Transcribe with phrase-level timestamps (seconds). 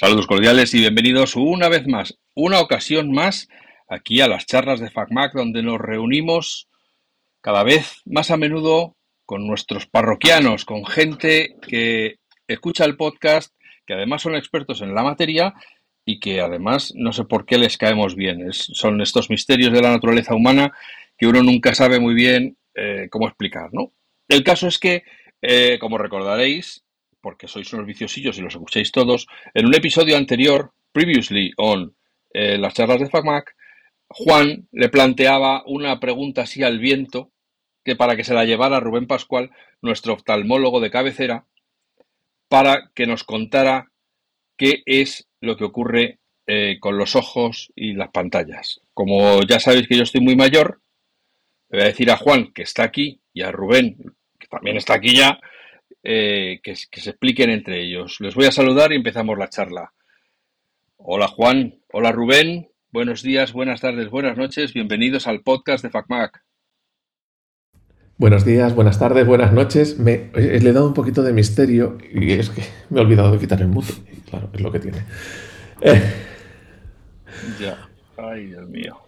[0.00, 3.50] Saludos cordiales y bienvenidos una vez más, una ocasión más,
[3.86, 6.70] aquí a las charlas de FacMac, donde nos reunimos
[7.42, 12.16] cada vez más a menudo con nuestros parroquianos, con gente que
[12.48, 15.52] escucha el podcast, que además son expertos en la materia
[16.06, 18.50] y que además no sé por qué les caemos bien.
[18.54, 20.72] son estos misterios de la naturaleza humana
[21.18, 23.92] que uno nunca sabe muy bien eh, cómo explicar, ¿no?
[24.28, 25.02] El caso es que,
[25.42, 26.86] eh, como recordaréis,
[27.20, 31.94] porque sois unos viciosillos y los escucháis todos, en un episodio anterior, previously on
[32.32, 33.54] eh, las charlas de FacMac,
[34.08, 37.30] Juan le planteaba una pregunta así al viento,
[37.84, 39.50] que para que se la llevara Rubén Pascual,
[39.82, 41.46] nuestro oftalmólogo de cabecera,
[42.48, 43.90] para que nos contara
[44.56, 48.80] qué es lo que ocurre eh, con los ojos y las pantallas.
[48.92, 50.80] Como ya sabéis que yo estoy muy mayor,
[51.70, 53.96] le voy a decir a Juan, que está aquí, y a Rubén,
[54.38, 55.38] que también está aquí ya,
[56.02, 58.20] eh, que, se expliquen entre ellos.
[58.20, 59.92] Les voy a saludar y empezamos la charla.
[60.96, 66.42] Hola Juan, hola Rubén, buenos días, buenas tardes, buenas noches, bienvenidos al podcast de FacMac.
[68.18, 69.98] Buenos días, buenas tardes, buenas noches.
[69.98, 73.38] Me, le he dado un poquito de misterio y es que me he olvidado de
[73.38, 73.94] quitar el mute.
[74.28, 74.98] Claro, es lo que tiene.
[75.80, 76.02] Eh.
[77.58, 78.98] Ya, ay Dios mío.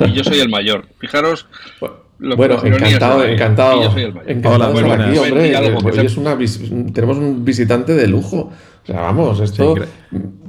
[0.00, 0.88] Y yo soy el mayor.
[0.98, 1.46] Fijaros,
[1.80, 3.82] bueno, encantado, encantado.
[4.26, 6.92] Encantado de estar aquí, hombre.
[6.92, 8.50] tenemos un visitante de lujo.
[8.82, 9.74] O sea, vamos, esto.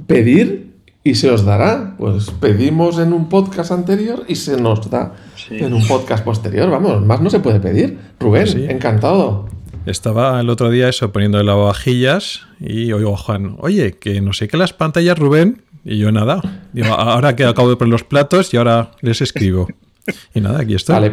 [0.06, 1.94] pedir y se os dará.
[1.98, 5.14] Pues pedimos en un podcast anterior y se nos da
[5.50, 6.70] en un podcast posterior.
[6.70, 7.98] Vamos, más no se puede pedir.
[8.20, 9.48] Rubén, encantado.
[9.86, 14.32] Estaba el otro día eso poniendo el lavavajillas y oigo a Juan, oye, que no
[14.32, 15.62] sé qué las pantallas, Rubén.
[15.84, 16.42] Y yo nada.
[16.72, 19.68] Digo, ahora que acabo de poner los platos y ahora les escribo.
[20.34, 20.92] Y nada, aquí está.
[20.92, 21.12] Vale,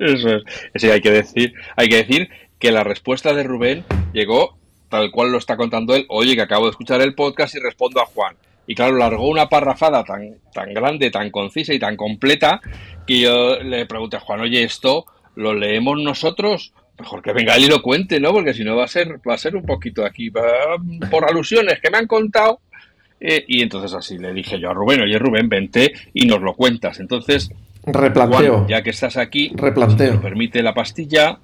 [0.00, 0.42] eso es.
[0.74, 4.56] Sí, hay que decir, hay que decir que la respuesta de Rubén llegó
[4.88, 6.06] tal cual lo está contando él.
[6.08, 8.36] Oye, que acabo de escuchar el podcast y respondo a Juan.
[8.66, 12.60] Y claro, largó una parrafada tan, tan grande, tan concisa y tan completa
[13.06, 15.04] que yo le pregunté a Juan, oye, esto
[15.36, 16.72] lo leemos nosotros.
[16.98, 18.32] Mejor que venga él y lo cuente, ¿no?
[18.32, 21.90] Porque si no va a ser, va a ser un poquito aquí por alusiones que
[21.90, 22.60] me han contado.
[23.20, 26.54] Eh, y entonces así le dije yo a Rubén, oye Rubén, vente y nos lo
[26.54, 27.00] cuentas.
[27.00, 27.50] Entonces,
[27.86, 28.66] Replanteo.
[28.68, 30.12] ya que estás aquí, replanteo.
[30.12, 31.38] Si permite la pastilla,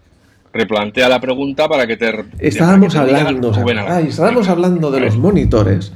[0.53, 2.25] replantea la pregunta para que te.
[2.39, 3.53] Estábamos hablando,
[4.07, 5.93] estábamos hablando de los monitores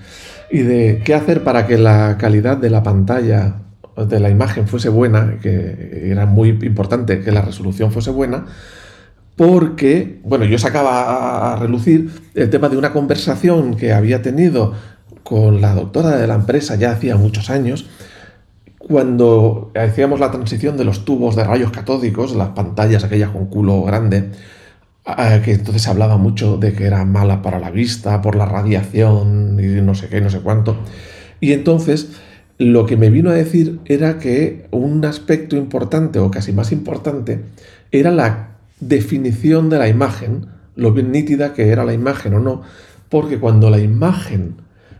[0.51, 3.57] y de qué hacer para que la calidad de la pantalla
[3.97, 8.47] de la imagen fuese buena, que era muy importante que la resolución fuese buena,
[9.37, 14.75] porque, bueno, yo sacaba a relucir el tema de una conversación que había tenido
[15.23, 17.87] con la doctora de la empresa ya hacía muchos años,
[18.89, 23.83] cuando hacíamos la transición de los tubos de rayos catódicos, las pantallas aquellas con culo
[23.83, 24.31] grande,
[25.45, 29.59] que entonces se hablaba mucho de que era mala para la vista, por la radiación
[29.61, 30.77] y no sé qué, no sé cuánto.
[31.41, 32.13] Y entonces
[32.59, 37.41] lo que me vino a decir era que un aspecto importante o casi más importante
[37.91, 40.47] era la definición de la imagen,
[40.77, 42.63] lo bien nítida que era la imagen o no,
[43.09, 44.57] porque cuando la imagen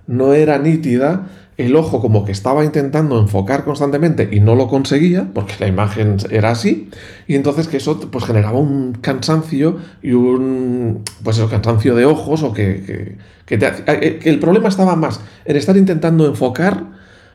[0.07, 5.29] no era nítida, el ojo como que estaba intentando enfocar constantemente y no lo conseguía,
[5.33, 6.91] porque la imagen era así,
[7.29, 12.43] y entonces que eso pues generaba un cansancio y un pues eso, cansancio de ojos,
[12.43, 13.17] o que,
[13.47, 16.95] que, eh, que el problema estaba más en estar intentando enfocar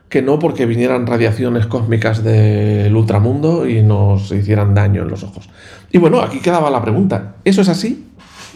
[0.10, 5.50] que no porque vinieran radiaciones cósmicas del ultramundo y nos hicieran daño en los ojos.
[5.92, 8.08] Y bueno, aquí quedaba la pregunta, ¿eso es así?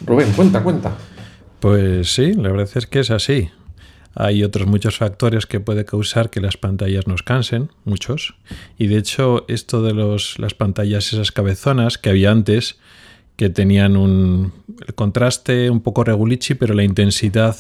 [0.06, 0.92] Rubén, cuenta, cuenta.
[1.60, 3.50] Pues sí, la verdad es que es así.
[4.16, 8.36] Hay otros muchos factores que puede causar que las pantallas nos cansen, muchos.
[8.78, 12.78] Y de hecho, esto de los, las pantallas, esas cabezonas que había antes,
[13.36, 14.54] que tenían un
[14.86, 17.58] el contraste un poco regulichi, pero la intensidad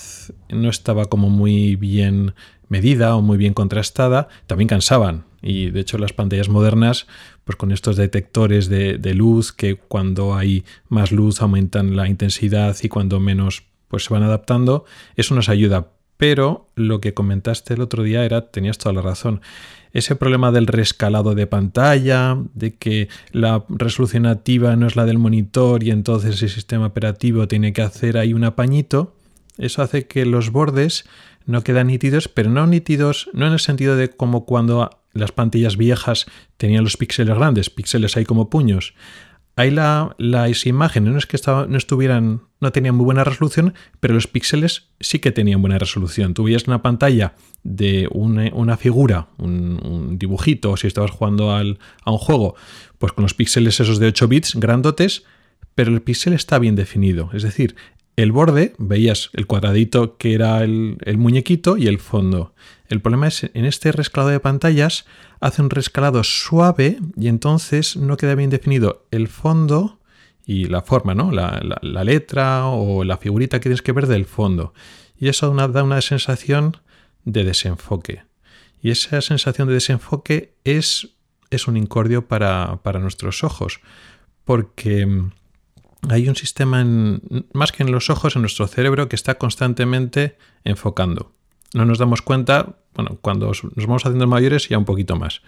[0.50, 2.34] no estaba como muy bien
[2.70, 5.26] medida o muy bien contrastada, también cansaban.
[5.42, 7.08] Y de hecho las pantallas modernas,
[7.44, 12.78] pues con estos detectores de, de luz, que cuando hay más luz aumentan la intensidad
[12.82, 14.86] y cuando menos pues se van adaptando,
[15.16, 19.42] eso nos ayuda pero lo que comentaste el otro día era, tenías toda la razón,
[19.92, 25.20] ese problema del rescalado de pantalla, de que la resolución activa no es la del
[25.20, 29.16] monitor y entonces el sistema operativo tiene que hacer ahí un apañito,
[29.58, 31.06] eso hace que los bordes
[31.46, 35.78] no quedan nítidos, pero no nítidos, no en el sentido de como cuando las pantallas
[35.78, 36.26] viejas
[36.58, 38.96] tenían los píxeles grandes, píxeles ahí como puños.
[39.56, 44.16] Ahí la, las imágenes no es que no estuvieran, no tenían muy buena resolución, pero
[44.16, 46.34] los píxeles sí que tenían buena resolución.
[46.34, 52.18] Tú veías una pantalla de una, figura, un, dibujito, o si estabas jugando a un
[52.18, 52.56] juego,
[52.98, 55.24] pues con los píxeles esos de 8 bits grandotes,
[55.76, 57.30] pero el píxel está bien definido.
[57.34, 57.76] Es decir,
[58.16, 62.54] el borde, veías el cuadradito que era el, muñequito y el fondo.
[62.88, 65.06] El problema es en este rescalado de pantallas
[65.40, 70.00] hace un rescalado suave y entonces no queda bien definido el fondo
[70.46, 71.32] y la forma, ¿no?
[71.32, 74.74] La, letra o la figurita que tienes que ver del fondo.
[75.18, 76.78] Y eso da una sensación
[77.24, 78.24] de desenfoque.
[78.82, 81.16] Y esa sensación de desenfoque es,
[81.50, 83.80] es un incordio para, para nuestros ojos,
[84.44, 85.08] porque
[86.10, 86.86] hay un sistema,
[87.54, 91.34] más que en los ojos, en nuestro cerebro, que está constantemente enfocando.
[91.74, 95.42] No nos damos cuenta, bueno, cuando nos vamos haciendo mayores ya un poquito más.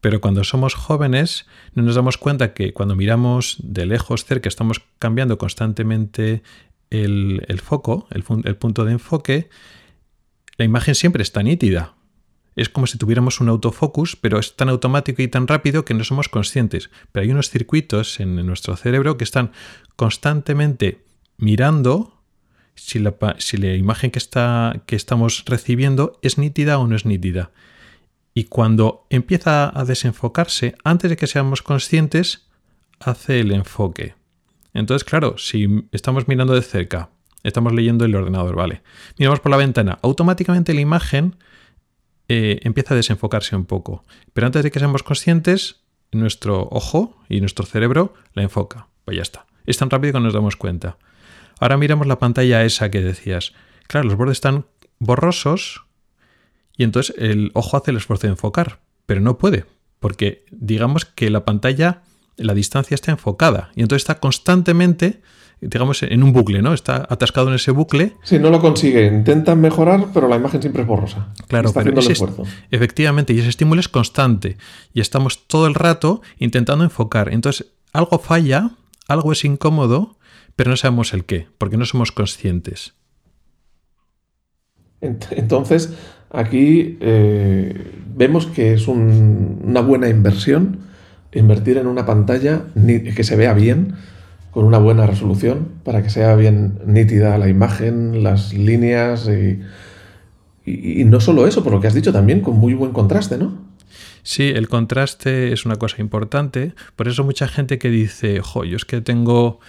[0.00, 4.80] Pero cuando somos jóvenes no nos damos cuenta que cuando miramos de lejos, cerca, estamos
[4.98, 6.42] cambiando constantemente
[6.90, 9.50] el, foco, el punto de enfoque,
[10.56, 11.94] la imagen siempre está nítida,
[12.58, 16.02] es como si tuviéramos un autofocus, pero es tan automático y tan rápido que no
[16.02, 16.90] somos conscientes.
[17.12, 19.52] Pero hay unos circuitos en nuestro cerebro que están
[19.94, 21.04] constantemente
[21.36, 22.18] mirando
[22.74, 23.14] si la,
[23.74, 27.52] imagen que, está, que estamos recibiendo es nítida o no es nítida.
[28.34, 32.48] Y cuando empieza a desenfocarse, antes de que seamos conscientes,
[33.00, 34.14] hace el enfoque.
[34.74, 37.10] Entonces, claro, si estamos mirando de cerca,
[37.42, 38.82] estamos leyendo el ordenador, ¿vale?
[39.16, 41.36] Miramos por la ventana, automáticamente la imagen
[42.28, 44.04] eh, empieza a desenfocarse un poco.
[44.32, 45.80] Pero antes de que seamos conscientes,
[46.12, 48.88] nuestro ojo y nuestro cerebro la enfoca.
[49.04, 49.46] Pues ya está.
[49.66, 50.98] Es tan rápido que nos damos cuenta.
[51.60, 53.52] Ahora miramos la pantalla esa que decías.
[53.86, 54.66] Claro, los bordes están
[54.98, 55.84] borrosos
[56.76, 59.64] y entonces el ojo hace el esfuerzo de enfocar, pero no puede,
[59.98, 62.02] porque digamos que la pantalla,
[62.36, 65.20] la distancia está enfocada y entonces está constantemente
[65.60, 66.72] digamos, en un bucle, ¿no?
[66.72, 68.14] Está atascado en ese bucle.
[68.22, 69.06] Sí, no lo consigue.
[69.06, 71.28] Intentan mejorar, pero la imagen siempre es borrosa.
[71.48, 72.44] Claro, está haciendo el esfuerzo.
[72.70, 74.56] Efectivamente, y ese estímulo es constante.
[74.94, 77.32] Y estamos todo el rato intentando enfocar.
[77.32, 78.70] Entonces, algo falla,
[79.08, 80.16] algo es incómodo,
[80.56, 82.94] pero no sabemos el qué, porque no somos conscientes.
[85.00, 85.94] Entonces,
[86.30, 90.88] aquí eh, vemos que es una buena inversión
[91.32, 93.94] invertir en una pantalla que se vea bien
[94.58, 99.30] con una buena resolución para que sea bien nítida la imagen, las líneas
[100.66, 103.56] y, no solo eso, por lo que has dicho también, con muy buen contraste, ¿no?
[104.24, 106.74] Sí, el contraste es una cosa importante.
[106.96, 109.60] Por eso mucha gente que dice, jo, yo es que tengo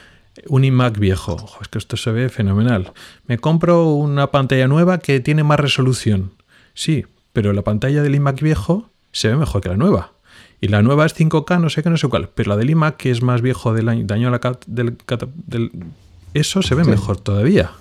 [0.48, 2.92] un iMac viejo, es que esto se ve fenomenal.
[3.28, 6.32] Me compro una pantalla nueva que tiene más resolución.
[6.74, 10.14] Sí, pero la pantalla del iMac viejo se ve mejor que la nueva.
[10.62, 12.30] Y la nueva es 5K, no sé qué, no sé cuál.
[12.36, 14.98] Pero la del iMac, que es más viejo del año, a la del,
[15.48, 15.72] del,
[16.34, 17.72] eso se ve mejor todavía.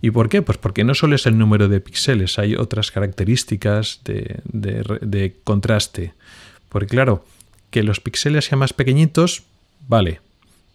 [0.00, 0.42] ¿Y por qué?
[0.42, 6.14] Pues porque no solo es el número de píxeles, hay otras características de, contraste.
[6.68, 7.24] Porque claro,
[7.70, 9.42] que los píxeles sean más pequeñitos,
[9.88, 10.20] vale.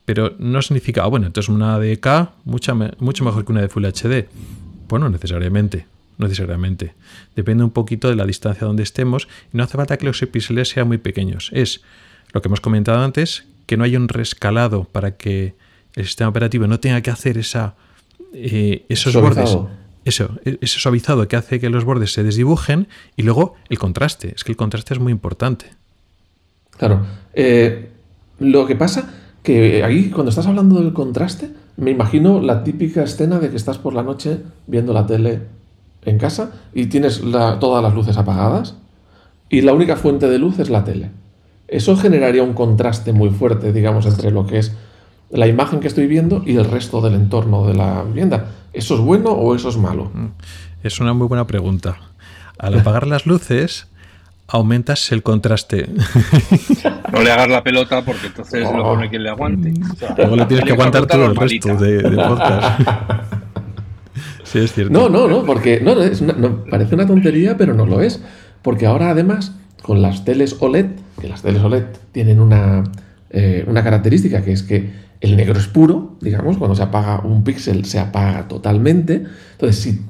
[0.04, 3.86] Pero no significa, ah, bueno, entonces una de K mucho mejor que una de Full
[3.86, 4.28] HD.
[4.88, 5.86] Pues no necesariamente
[6.18, 6.94] necesariamente.
[7.36, 10.70] Depende un poquito de la distancia donde estemos y no hace falta que los píxeles
[10.70, 11.50] sean muy pequeños.
[11.54, 11.82] Es
[12.32, 15.56] lo que hemos comentado antes, que no haya un rescalado para que
[15.96, 17.76] el sistema operativo no tenga que hacer esa,
[18.34, 19.58] eh, esos bordes.
[20.06, 24.34] Eso, e, ese suavizado que hace que los bordes se desdibujen y luego el contraste.
[24.36, 25.68] Es que el contraste es muy importante.
[26.78, 27.06] Claro.
[27.34, 27.90] Eh,
[28.40, 29.14] lo que pasa
[29.44, 33.78] que ahí, cuando estás hablando del contraste, me imagino la típica escena de que estás
[33.78, 35.42] por la noche viendo la tele
[36.06, 38.76] en casa y tienes todas las luces apagadas
[39.50, 41.12] y la única fuente de luz es la tele.
[41.68, 44.76] Eso generaría un contraste muy fuerte, digamos, entre lo que es
[45.30, 48.52] la imagen que estoy viendo y el resto del entorno de la vivienda.
[48.74, 50.12] ¿Eso es bueno o eso es malo?
[50.14, 50.28] Mm,
[50.84, 51.98] es una muy buena pregunta.
[52.60, 53.88] Al apagar las luces,
[54.48, 55.90] aumentas el contraste.
[57.14, 58.82] No le hagas la pelota porque entonces no.
[58.82, 59.72] pone quien le aguante.
[60.18, 62.82] Luego le tienes que aguantar todo el resto de, de podcast.
[64.92, 65.96] No, no, no, porque no,
[66.70, 68.22] parece una tontería, pero no lo es.
[68.62, 70.88] Porque ahora además, con las teles OLED,
[71.20, 72.84] que las teles OLED tienen una,
[73.30, 74.92] eh, una característica que es que
[75.22, 79.24] el negro es puro, digamos, cuando se apaga un píxel se apaga totalmente.
[79.54, 80.02] Entonces, si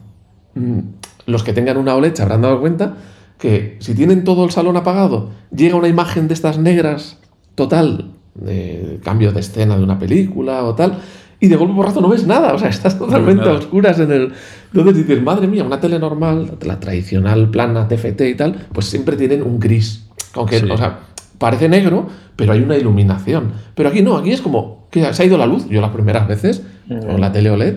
[0.60, 0.80] mm,
[1.28, 2.98] los que tengan una OLED se habrán dado cuenta
[3.38, 7.20] que si tienen todo el salón apagado, llega una imagen de estas negras
[7.56, 11.00] total, de cambio de escena de una película o tal,
[11.40, 14.34] y de golpe porrazo no ves nada, o sea, estás totalmente a oscuras en el...
[14.74, 19.18] Entonces dices, madre mía, una tele normal, la tradicional plana TFT y tal, pues siempre
[19.18, 21.00] tienen un gris, aunque, o sea,
[21.38, 23.52] parece negro, pero hay una iluminación.
[23.76, 25.68] Pero aquí no, aquí es como que se ha ido la luz.
[25.70, 27.76] Yo las primeras veces, con la tele OLED,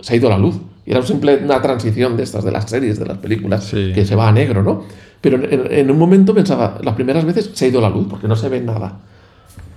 [0.00, 0.56] se ha ido la luz.
[0.86, 4.14] Y era simple una transición de estas, de las series, de las películas, que se
[4.14, 4.84] va a negro, ¿no?
[5.20, 8.36] Pero en, un momento pensaba, las primeras veces se ha ido la luz, porque no
[8.36, 9.00] se ve nada.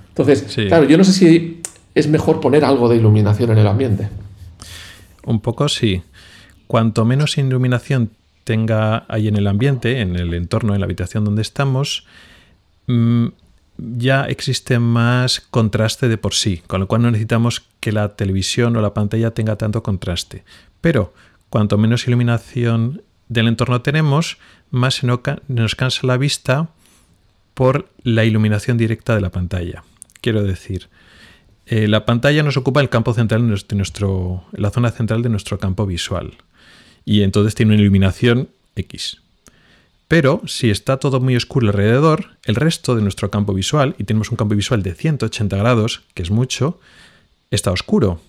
[0.10, 1.62] Entonces, claro, yo no sé si
[2.00, 4.10] es mejor poner algo de iluminación en el ambiente.
[5.25, 6.01] Un poco sí.
[6.68, 8.12] Cuanto menos iluminación
[8.44, 12.06] tenga ahí en el ambiente, en el entorno, en la habitación donde estamos,
[12.88, 13.27] mm,
[13.77, 18.75] ya existe más contraste de por sí, con lo cual no necesitamos que la televisión
[18.75, 20.44] o la pantalla tenga tanto contraste.
[20.82, 21.13] Pero
[21.50, 24.38] cuanto menos iluminación del entorno tenemos,
[24.72, 26.70] más nos cansa la vista
[27.53, 29.84] por la iluminación directa de la pantalla.
[30.22, 30.89] Quiero decir,
[31.72, 35.60] eh, la pantalla nos ocupa el campo central de nuestro, la zona central de nuestro
[35.60, 36.34] campo visual.
[37.06, 39.22] Y entonces tiene una iluminación X.
[40.08, 44.32] Pero si está todo muy oscuro alrededor, el resto de nuestro campo visual, y tenemos
[44.32, 46.80] un campo visual de 180 grados, que es mucho,
[47.52, 48.20] está oscuro.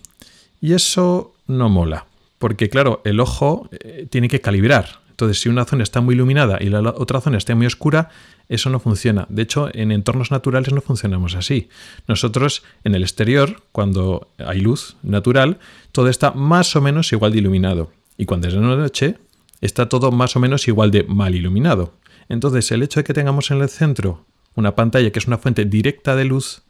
[0.61, 2.05] Y eso no mola,
[2.37, 4.99] porque claro, el ojo eh, tiene que calibrar.
[5.09, 8.09] Entonces, si una zona está muy iluminada y la otra zona está muy oscura,
[8.51, 9.25] eso no funciona.
[9.29, 11.69] De hecho, en entornos naturales no funcionamos así.
[12.05, 15.57] Nosotros, en el exterior, cuando hay luz natural,
[15.93, 17.91] todo está más o menos igual de iluminado.
[18.17, 19.17] Y cuando es de noche,
[19.61, 21.93] está todo más o menos igual de mal iluminado.
[22.27, 25.63] Entonces, el hecho de que tengamos en el centro una pantalla que es una fuente
[25.63, 26.63] directa de luz,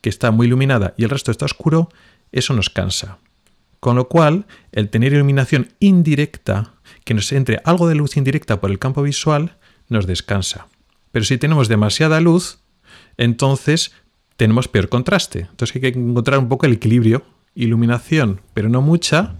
[0.00, 1.88] que está muy iluminada y el resto está oscuro,
[2.32, 3.18] eso nos cansa.
[3.78, 8.72] Con lo cual, el tener iluminación indirecta, que nos entre algo de luz indirecta por
[8.72, 9.56] el campo visual,
[9.88, 10.66] nos descansa.
[11.18, 12.60] Pero si tenemos demasiada luz,
[13.16, 13.90] entonces
[14.36, 15.48] tenemos peor contraste.
[15.50, 17.24] Entonces hay que encontrar un poco el equilibrio.
[17.56, 19.34] Iluminación, pero no mucha,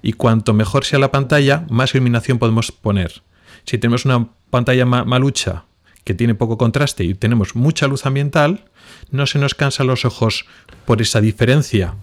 [0.00, 3.24] y cuanto mejor sea la pantalla, más iluminación podemos poner.
[3.64, 5.64] Si tenemos una pantalla malucha
[6.04, 8.66] que tiene poco contraste y tenemos mucha luz ambiental,
[9.10, 10.46] no se nos cansan los ojos
[10.86, 11.96] por esa diferencia,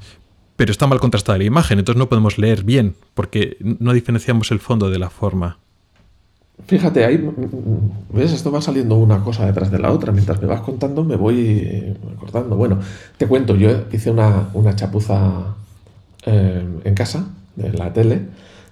[0.57, 4.59] pero está mal contrastada la imagen, entonces no podemos leer bien porque no diferenciamos el
[4.59, 5.59] fondo de la forma.
[6.67, 7.29] Fíjate, ahí,
[8.11, 8.31] ¿ves?
[8.31, 10.11] Esto va saliendo una cosa detrás de la otra.
[10.11, 12.55] Mientras me vas contando, me voy acordando.
[12.55, 12.79] Bueno,
[13.17, 15.55] te cuento, yo hice una, chapuza
[16.25, 17.25] eh, en casa
[17.55, 18.21] de la tele,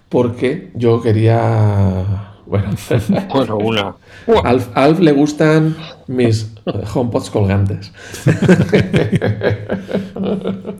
[0.10, 2.34] porque yo quería.
[2.46, 2.70] Bueno,
[3.34, 3.96] bueno una.
[4.44, 5.76] Alf, Alf le gustan
[6.08, 6.54] mis
[6.94, 7.92] HomePods colgantes.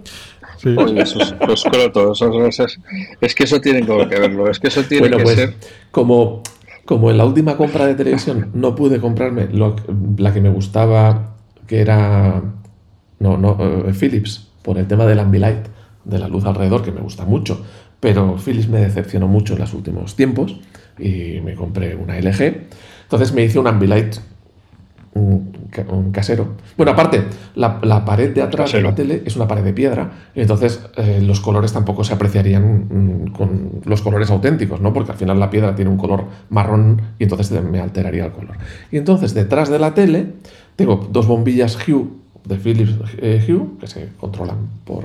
[0.58, 0.74] Sí.
[0.76, 2.80] Oye, esos, los crotos, esos,
[3.22, 5.54] es que eso tiene que verlo, es que eso tiene que pues, ser.
[5.92, 6.42] Como,
[6.88, 9.50] como en la última compra de televisión no pude comprarme
[10.18, 11.36] la que me gustaba,
[11.68, 12.42] que era
[13.20, 15.68] no, no, eh, Philips, por el tema del Ambilight,
[16.06, 17.62] de la luz alrededor, que me gusta mucho,
[18.00, 20.62] pero Philips me decepcionó mucho en los últimos tiempos
[20.98, 22.68] y me compré una LG.
[23.04, 24.16] Entonces me hice un Ambilight
[25.90, 26.48] un, casero.
[26.76, 27.24] Bueno, aparte,
[27.56, 31.40] la, pared de atrás de la tele es una pared de piedra, entonces eh, los
[31.40, 34.94] colores tampoco se apreciarían mm, con los colores auténticos, ¿no?
[34.94, 38.58] Porque al final la piedra tiene un color marrón y entonces me alteraría el color.
[38.92, 40.34] Y entonces detrás de la tele
[40.76, 42.06] tengo dos bombillas Hue
[42.46, 45.04] de Philips eh, Hue que se controlan por,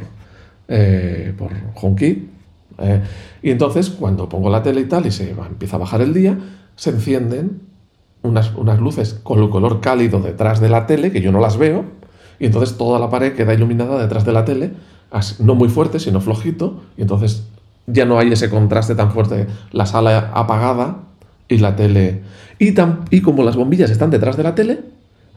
[0.68, 2.32] eh, por HomeKit
[2.78, 3.00] eh,
[3.42, 6.38] y entonces, cuando pongo la tele y tal, y se empieza a bajar el día,
[6.76, 7.60] se encienden
[8.22, 11.56] unas, unas luces con el color cálido detrás de la tele, que yo no las
[11.56, 11.84] veo,
[12.38, 14.72] y entonces toda la pared queda iluminada detrás de la tele,
[15.40, 17.46] no muy fuerte, sino flojito, y entonces
[17.86, 20.98] ya no hay ese contraste tan fuerte, la sala apagada
[21.48, 22.22] y la tele...
[22.58, 22.74] Y,
[23.10, 24.80] y como las bombillas están detrás de la tele,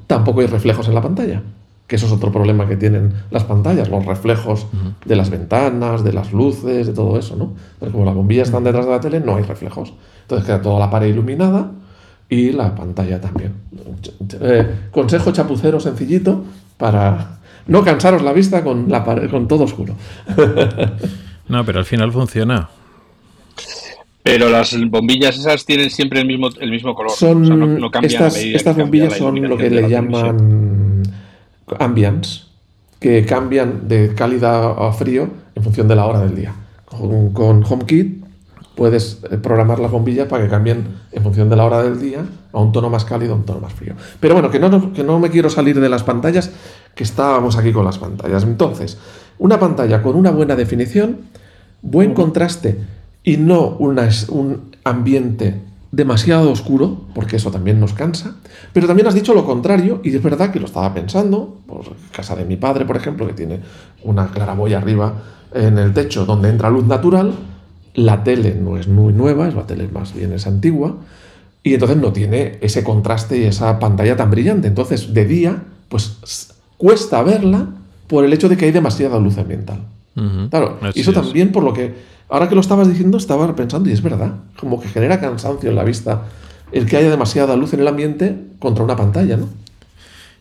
[0.07, 1.41] tampoco hay reflejos en la pantalla
[1.87, 4.65] que eso es otro problema que tienen las pantallas, los reflejos
[5.05, 7.53] de las ventanas, de las luces, de todo eso, ¿no?
[7.73, 9.93] Entonces, como las bombillas están detrás de la tele, no hay reflejos.
[10.23, 11.71] Entonces queda toda la pared iluminada
[12.29, 13.53] y la pantalla también.
[14.41, 16.43] Eh, consejo chapucero sencillito
[16.77, 19.95] para no cansaros la vista con, la con todo oscuro.
[21.47, 22.69] no, pero al final funciona.
[24.23, 27.11] Pero las bombillas esas tienen siempre el mismo, el mismo color.
[27.11, 31.03] Son, estas, estas bombillas son lo que le llaman
[31.79, 32.45] ambience
[32.99, 36.55] que cambian de cálida a frío en función de la hora del día.
[36.85, 38.24] Con, HomeKit
[38.75, 42.25] puedes eh, programar la bombilla para que cambien en función de la hora del día
[42.53, 43.95] a un tono más cálido, a un tono más frío.
[44.19, 46.51] Pero bueno, que no, que no me quiero salir de las pantallas,
[46.93, 48.43] que estábamos aquí con las pantallas.
[48.43, 48.97] Entonces,
[49.39, 51.17] una pantalla con una buena definición,
[51.81, 52.79] buen contraste
[53.23, 58.35] y no una, un ambiente demasiado oscuro, porque eso también nos cansa,
[58.73, 62.35] pero también has dicho lo contrario, y es verdad que lo estaba pensando, por casa
[62.35, 63.61] de mi padre, por ejemplo, que tiene
[64.03, 65.13] una claraboya arriba
[65.53, 67.33] en el techo donde entra luz natural,
[67.95, 70.97] la tele no es muy nueva, es la tele más bien es antigua,
[71.63, 74.67] y entonces no tiene ese contraste y esa pantalla tan brillante.
[74.67, 77.69] Entonces, de día, pues cuesta verla
[78.07, 79.79] por el hecho de que hay demasiada luz ambiental.
[80.49, 81.93] Claro, eso también por lo que
[82.29, 85.75] Ahora que lo estabas diciendo, estaba pensando, y es verdad, como que genera cansancio en
[85.75, 86.23] la vista
[86.71, 89.47] el que haya demasiada luz en el ambiente contra una pantalla, ¿no?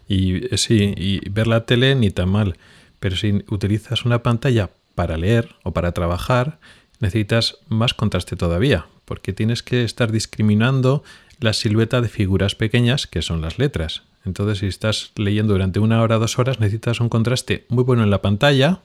[0.09, 2.57] Y eh, sí, y ver la tele ni tan mal,
[3.01, 6.59] pero si utilizas una pantalla para leer o para trabajar,
[7.05, 11.05] necesitas más contraste todavía, porque tienes que estar discriminando
[11.39, 14.03] la silueta de figuras pequeñas que son las letras.
[14.25, 18.11] Entonces, si estás leyendo durante una hora, dos horas, necesitas un contraste muy bueno en
[18.11, 18.81] la pantalla,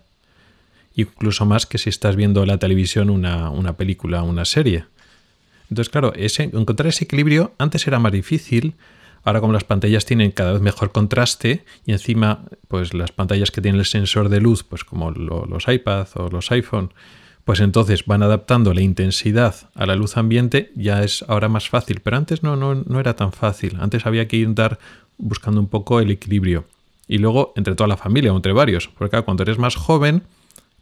[0.95, 4.85] incluso más que si estás viendo la televisión una, una película, una serie.
[5.69, 8.75] Entonces, claro, ese, encontrar ese equilibrio antes era más difícil.
[9.23, 13.61] Ahora como las pantallas tienen cada vez mejor contraste y encima pues las pantallas que
[13.61, 16.91] tienen el sensor de luz, pues como los iPads o los iPhone,
[17.50, 22.00] pues entonces van adaptando la intensidad a la luz ambiente, ya es ahora más fácil,
[22.00, 24.77] pero antes no, no, no era tan fácil, antes había que dar
[25.18, 26.65] buscando un poco el equilibrio.
[27.08, 30.22] Y luego entre toda la familia o entre varios, porque cuando eres más joven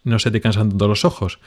[0.04, 1.40] no se te cansan tanto los ojos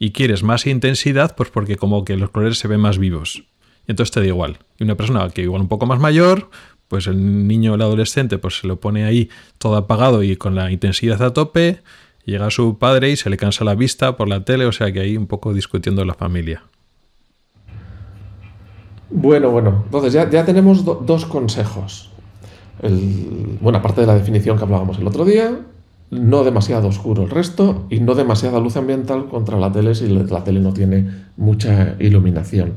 [0.00, 3.44] y quieres más intensidad, pues porque como que los colores se ven más vivos.
[3.86, 4.58] Y entonces te da igual.
[4.80, 6.50] Y una persona que igual un poco más mayor,
[6.88, 10.56] pues el niño o el adolescente pues se lo pone ahí todo apagado y con
[10.56, 11.78] la intensidad a tope,
[12.24, 15.00] llega su padre y se le cansa la vista por la tele, o sea que
[15.00, 16.62] ahí un poco discutiendo la familia.
[19.10, 22.10] Bueno, bueno, entonces ya, tenemos dos consejos.
[23.60, 25.56] Bueno, aparte de la definición que hablábamos el otro día,
[26.10, 30.44] no demasiado oscuro el resto y no demasiada luz ambiental contra la tele si la
[30.44, 32.74] tele no tiene mucha iluminación.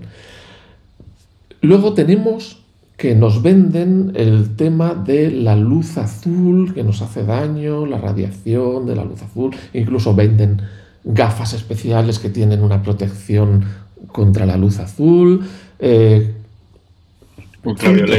[1.61, 2.63] Luego tenemos
[2.97, 8.87] que nos venden el tema de la luz azul que nos hace daño, la radiación
[8.87, 10.63] de la luz azul, incluso venden
[11.03, 13.65] gafas especiales que tienen una protección
[14.11, 16.33] contra la luz azul, eh,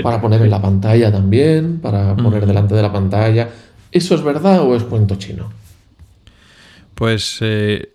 [0.03, 3.49] para poner en la pantalla también, para poner delante de la pantalla.
[3.91, 5.51] ¿Eso es verdad o es cuento chino?
[6.95, 7.91] Pues eh,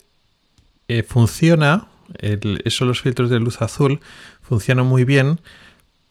[0.90, 1.88] eh, funciona,
[2.20, 4.02] eso los filtros de luz azul
[4.42, 5.40] funcionan muy bien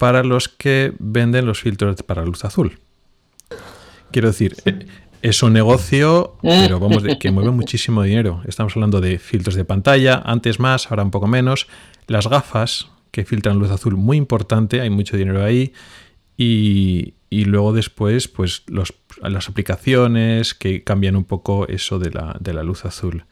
[0.03, 2.77] para los que venden los filtros para luz azul.
[4.11, 4.85] Quiero decir, eh,
[5.21, 8.41] es un negocio, pero vamos, que mueve muchísimo dinero.
[8.45, 11.67] Estamos hablando de filtros de pantalla, antes más, ahora un poco menos.
[12.07, 15.71] Las gafas que filtran luz azul, muy importante, hay mucho dinero ahí.
[16.35, 22.35] Y, y luego después, pues los, las aplicaciones que cambian un poco eso de la,
[22.41, 23.23] de la luz azul.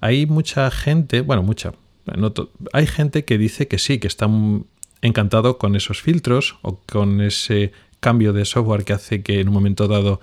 [0.00, 1.72] Hay mucha gente, bueno, mucha,
[2.72, 4.28] hay gente que dice que sí, que está
[5.06, 9.54] encantado con esos filtros o con ese cambio de software que hace que en un
[9.54, 10.20] momento dado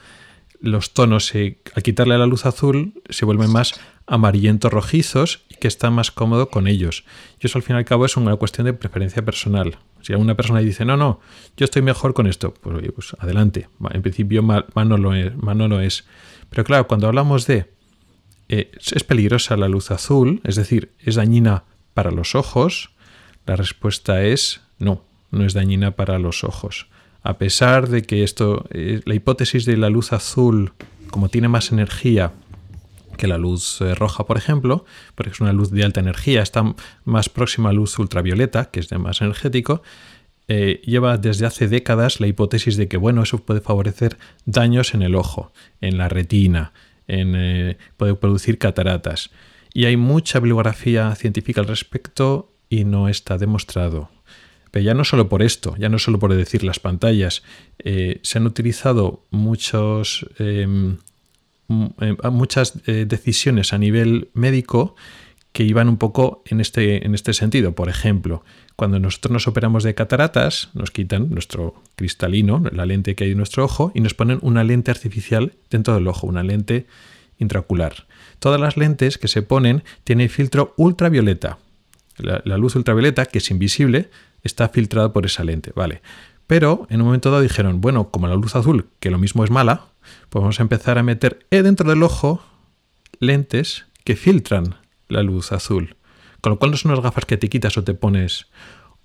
[0.63, 5.89] los tonos, al quitarle la luz azul, se vuelven más amarillentos rojizos y que está
[5.89, 7.03] más cómodo con ellos.
[7.41, 9.77] Y eso al fin y al cabo es una cuestión de preferencia personal.
[10.01, 11.19] Si alguna persona dice, no, no,
[11.57, 13.67] yo estoy mejor con esto, pues, oye, pues adelante.
[13.91, 16.05] En principio mal, no lo es, no es.
[16.49, 17.71] Pero claro, cuando hablamos de
[18.47, 22.91] eh, es peligrosa la luz azul, es decir, es dañina para los ojos,
[23.45, 26.87] la respuesta es no, no es dañina para los ojos.
[27.23, 30.73] A pesar de que esto, eh, la hipótesis de la luz azul,
[31.09, 32.33] como tiene más energía
[33.17, 36.75] que la luz eh, roja, por ejemplo, porque es una luz de alta energía, está
[37.05, 39.81] más próxima a luz ultravioleta, que es de más energético,
[40.49, 45.01] eh, lleva desde hace décadas la hipótesis de que bueno, eso puede favorecer daños en
[45.01, 46.73] el ojo, en la retina,
[47.07, 49.29] en, puede producir cataratas.
[49.73, 54.09] Y hay mucha bibliografía científica al respecto y no está demostrado.
[54.73, 57.43] Pero ya no solo por esto, ya no solo por decir las pantallas,
[57.77, 60.97] se han utilizado muchos em,
[61.69, 64.95] eh, muchas eh, decisiones a nivel médico
[65.53, 67.73] que iban un poco en este, en este sentido.
[67.73, 68.43] Por ejemplo,
[68.75, 73.37] cuando nosotros nos operamos de cataratas, nos quitan nuestro cristalino, la lente que hay en
[73.37, 76.85] nuestro ojo, y nos ponen una lente artificial dentro del ojo, una lente
[77.37, 78.07] intraocular.
[78.39, 81.59] Todas las lentes que se ponen tienen filtro ultravioleta.
[82.17, 84.09] La, luz ultravioleta, que es invisible,
[84.43, 86.01] está filtrada por esa lente, ¿vale?
[86.47, 89.49] Pero en un momento dado dijeron, bueno, como la luz azul, que lo mismo es
[89.49, 89.85] mala,
[90.29, 92.43] pues vamos a empezar a meter dentro del ojo
[93.19, 94.75] lentes que filtran
[95.07, 95.95] la luz azul.
[96.41, 98.47] Con lo cual no son unas gafas que te quitas o te pones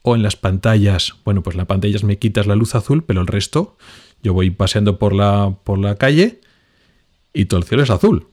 [0.03, 1.15] o en las pantallas.
[1.25, 3.77] Bueno, pues en las pantallas me quitas la luz azul, pero el resto
[4.23, 6.41] yo voy paseando por la, por la calle
[7.33, 8.27] y todo el cielo es azul.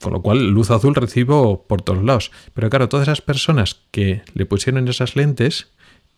[0.00, 2.30] Con lo cual luz azul recibo por todos lados.
[2.54, 5.68] Pero claro, todas esas personas que le pusieron esas lentes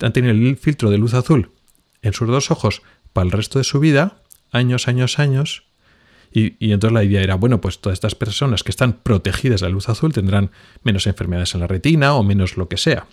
[0.06, 1.50] han tenido el filtro de luz azul
[2.02, 4.16] en sus dos ojos para el resto de su vida,
[4.50, 5.64] años, años, años,
[6.34, 9.72] y, entonces la idea era, bueno, pues todas estas personas que están protegidas de la
[9.72, 10.50] luz azul tendrán
[10.82, 13.06] menos enfermedades en la retina o menos lo que sea.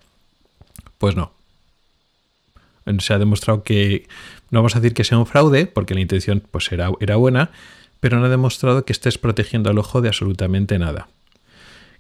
[0.98, 1.34] Pues no.
[3.00, 4.08] Se ha demostrado que,
[4.52, 7.52] no vamos a decir que sea un fraude, porque la intención pues era, era buena,
[8.00, 11.10] pero no ha demostrado que estés protegiendo al ojo de absolutamente nada.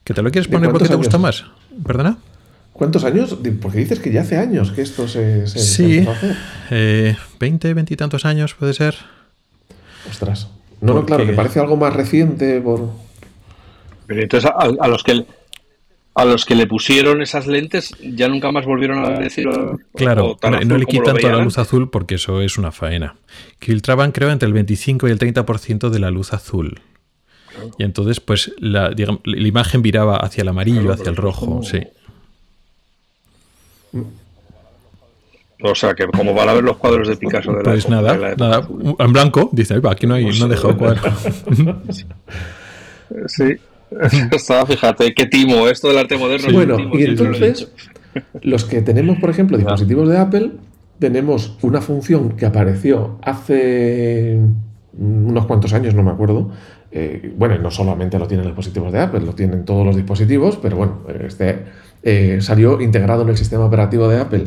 [0.05, 1.45] ¿Que te lo quieres poner porque te gusta más?
[1.85, 2.17] ¿Perdona?
[2.79, 3.37] ¿Cuántos años?
[3.61, 6.07] Porque dices que ya hace años que esto se, se sí,
[6.71, 8.95] eh, 20, 20 y tantos años puede ser.
[10.09, 10.47] Ostras.
[10.79, 12.91] No, no, claro, que parece algo más reciente por...
[14.07, 15.25] Pero entonces a, los que
[16.15, 19.49] a los que le pusieron esas lentes ya nunca más volvieron a decir.
[19.93, 23.17] Claro, no le quitan toda la luz azul porque eso es una faena.
[23.59, 26.79] Filtraban, creo, entre el 25 y el 30% de la luz azul.
[27.77, 31.79] Y entonces, pues, la, la, imagen viraba hacia el amarillo, hacia el rojo, sí.
[35.61, 38.35] O sea, que como van a ver los cuadros de Picasso de la Pues nada,
[38.37, 41.01] nada, en blanco, dice, aquí no hay, no he dejado cuadro.
[43.27, 43.57] sí.
[44.31, 46.53] Estaba, fíjate, qué timo, esto del arte moderno.
[46.53, 47.71] bueno, y entonces,
[48.41, 50.51] los que tenemos, por ejemplo, dispositivos de Apple,
[50.99, 54.39] tenemos una función que apareció hace
[54.97, 56.51] unos cuantos años, no me acuerdo.
[56.91, 60.57] Eh, bueno, no solamente lo tienen los dispositivos de Apple, lo tienen todos los dispositivos,
[60.57, 61.65] pero bueno, este
[62.03, 64.45] eh, salió integrado en el sistema operativo de Apple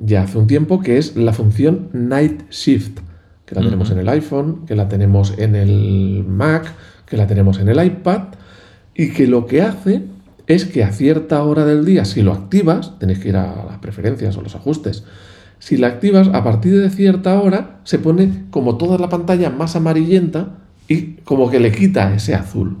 [0.00, 3.00] ya hace un tiempo, que es la función Night Shift,
[3.44, 6.72] que la tenemos en el iPhone, que la tenemos en el Mac,
[7.06, 8.22] que la tenemos en el iPad
[8.94, 10.02] y que lo que hace
[10.46, 13.78] es que a cierta hora del día, si lo activas, tenéis que ir a las
[13.78, 15.04] preferencias o los ajustes,
[15.58, 19.74] si la activas a partir de cierta hora, se pone como toda la pantalla más
[19.76, 22.78] amarillenta y como que le quita ese azul.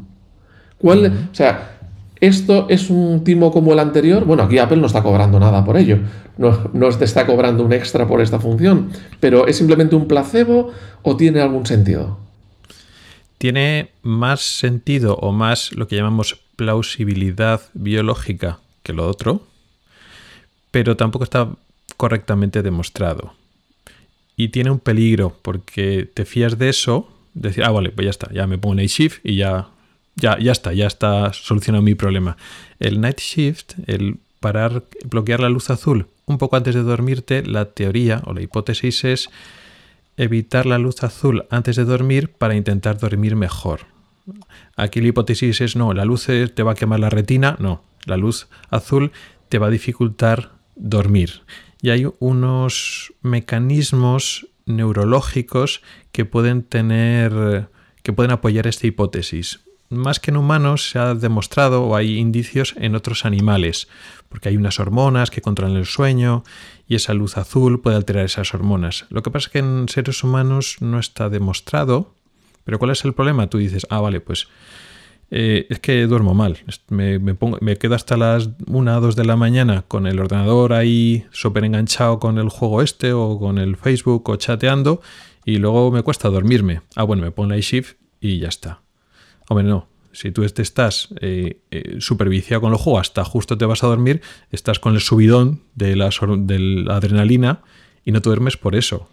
[0.78, 1.77] ¿Cuál, O sea,
[2.20, 4.24] esto es un timo como el anterior.
[4.24, 5.98] Bueno, aquí Apple no está cobrando nada por ello.
[6.36, 8.90] No, no te está cobrando un extra por esta función.
[9.20, 10.70] Pero ¿es simplemente un placebo
[11.02, 12.28] o tiene algún sentido?
[13.38, 19.46] tiene más sentido o más lo que llamamos plausibilidad biológica que lo otro,
[20.72, 21.48] pero tampoco está
[21.96, 23.32] correctamente demostrado.
[24.36, 28.32] Y tiene un peligro porque te fías de eso, decir, ah, vale, pues ya está,
[28.32, 29.68] ya me pongo Night Shift y ya,
[30.20, 32.36] ya, ya está, ya está solucionado mi problema.
[32.78, 37.64] El Night Shift, el parar, bloquear la luz azul un poco antes de dormirte, la
[37.64, 39.30] teoría o la hipótesis es
[40.16, 43.86] evitar la luz azul antes de dormir para intentar dormir mejor.
[44.76, 48.18] Aquí la hipótesis es no, la luz te va a quemar la retina, no, la
[48.18, 49.10] luz azul
[49.48, 51.42] te va a dificultar dormir.
[51.80, 57.68] Y hay unos mecanismos neurológicos que pueden tener
[58.02, 59.60] que pueden apoyar esta hipótesis.
[59.90, 63.88] Más que en humanos se ha demostrado o hay indicios en otros animales,
[64.28, 66.44] porque hay unas hormonas que controlan el sueño
[66.86, 69.06] y esa luz azul puede alterar esas hormonas.
[69.08, 72.12] Lo que pasa es que en seres humanos no está demostrado,
[72.64, 73.48] pero ¿cuál es el problema?
[73.48, 74.48] Tú dices, ah, vale, pues
[75.30, 79.24] eh, es que duermo mal, me, pongo, me quedo hasta las 1 o 2 de
[79.24, 83.76] la mañana con el ordenador ahí súper enganchado con el juego este o con el
[83.76, 85.02] Facebook o chateando
[85.44, 86.82] y luego me cuesta dormirme.
[86.94, 88.80] Ah, bueno, me pongo la shift y ya está.
[89.48, 93.64] Hombre, no, si tú te estás eh, eh, superviciado con el juego hasta justo te
[93.64, 97.62] vas a dormir, estás con el subidón de la, adrenalina
[98.04, 99.08] y no te duermes por eso.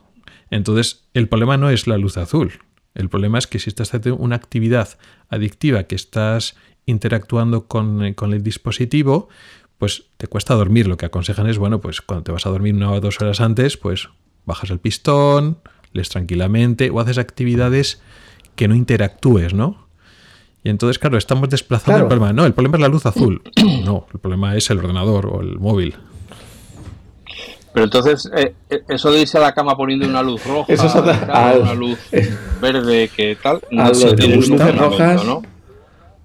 [0.50, 2.54] Entonces, el problema no es la luz azul.
[2.94, 4.98] El problema es que si estás haciendo una actividad
[5.30, 9.30] adictiva que estás interactuando con, eh, con, el dispositivo,
[9.78, 10.88] pues te cuesta dormir.
[10.88, 13.42] Lo que aconsejan es, bueno, pues cuando te vas a dormir una o dos horas
[13.42, 14.10] antes, pues
[14.46, 15.60] bajas el pistón,
[15.92, 18.02] lees tranquilamente o haces actividades
[18.56, 19.85] que no interactúes, ¿no?
[20.66, 22.34] Y entonces, claro, estamos desplazando el problema.
[22.34, 23.42] No, el problema es la luz azul.
[23.86, 25.94] No, el problema es el ordenador o el móvil.
[27.72, 30.88] Pero entonces, eh, eh, eso de irse a la cama poniendo una luz roja, eso
[30.88, 32.00] es una luz
[32.60, 35.44] verde, que tal, no se tiene luces rojas, ¿no?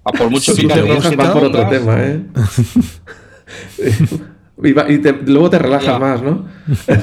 [0.05, 2.23] A por mucho que rojas van por otro tema, ¿eh?
[4.63, 6.47] y, luego te relajas más, ¿no?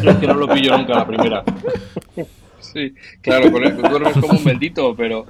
[0.02, 1.44] Yo es que no lo pillo nunca la primera.
[2.58, 5.24] Sí, claro, con el, duermes como un bendito, pero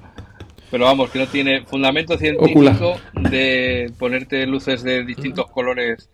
[0.71, 6.11] pero vamos, que no tiene fundamento científico de ponerte luces de distintos colores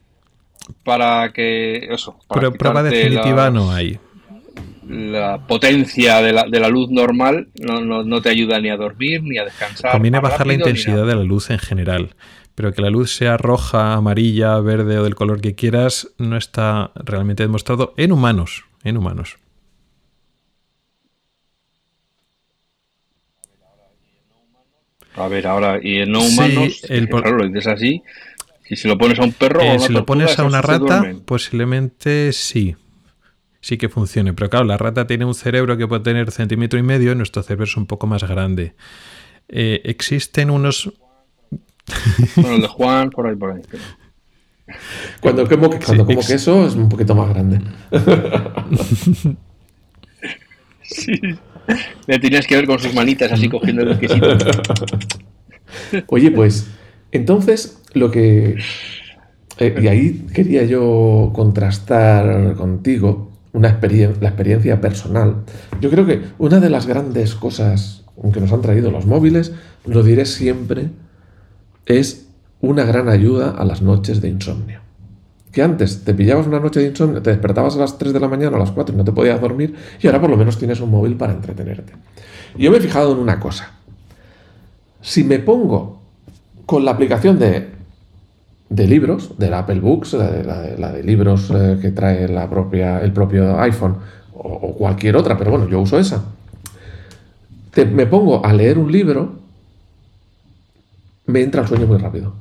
[0.82, 2.16] para que eso.
[2.32, 3.98] Pero prueba definitiva no hay.
[4.88, 9.22] La potencia de la, de la luz normal no, no, te ayuda ni a dormir
[9.22, 9.92] ni a descansar.
[9.92, 12.14] Conviene bajar la intensidad de la luz en general.
[12.54, 16.92] Pero que la luz sea roja, amarilla, verde o del color que quieras no está
[16.94, 18.64] realmente demostrado en humanos.
[18.84, 19.38] En humanos.
[25.16, 27.09] A ver, ahora, y en no humanos, el...
[27.09, 28.03] claro, lo dices así,
[28.68, 29.61] y si lo pones a un perro...
[29.61, 32.77] Eh, si lo pones a una rata, posiblemente sí,
[33.61, 34.33] sí que funcione.
[34.33, 37.42] Pero claro, la rata tiene un cerebro que puede tener centímetro y medio y nuestro
[37.42, 38.74] cerebro es un poco más grande.
[39.48, 40.92] Eh, existen unos...
[42.37, 43.61] Bueno, el de Juan, por ahí, por ahí.
[45.20, 47.61] Cuando como, cuando como queso es un poquito más grande.
[50.83, 51.20] sí.
[52.07, 54.29] Le tenías que ver con sus manitas así cogiendo el quesito.
[56.09, 56.68] Oye, pues,
[57.12, 58.57] entonces lo que.
[59.59, 65.44] Eh, y ahí quería yo contrastar contigo una experiencia, la experiencia personal.
[65.81, 69.53] Yo creo que una de las grandes cosas que nos han traído los móviles,
[69.87, 70.88] lo diré siempre,
[71.87, 72.29] es
[72.61, 74.81] una gran ayuda a las noches de insomnio.
[75.54, 78.26] Que antes te pillabas una noche de insomnio, te despertabas a las 3 de la
[78.26, 80.58] mañana o a las 4 y no te podías dormir, y ahora por lo menos
[80.58, 81.92] tienes un móvil para entretenerte.
[82.58, 83.70] yo me he fijado en una cosa.
[85.00, 86.00] Si me pongo
[86.66, 87.68] con la aplicación de,
[88.68, 93.12] de libros, de la Apple Books, la de, libros eh, que trae la propia, el
[93.12, 93.96] propio iPhone
[94.34, 96.24] o, cualquier otra, pero bueno, yo uso esa.
[97.92, 99.36] me pongo a leer un libro,
[101.26, 102.34] me entra el sueño muy rápido.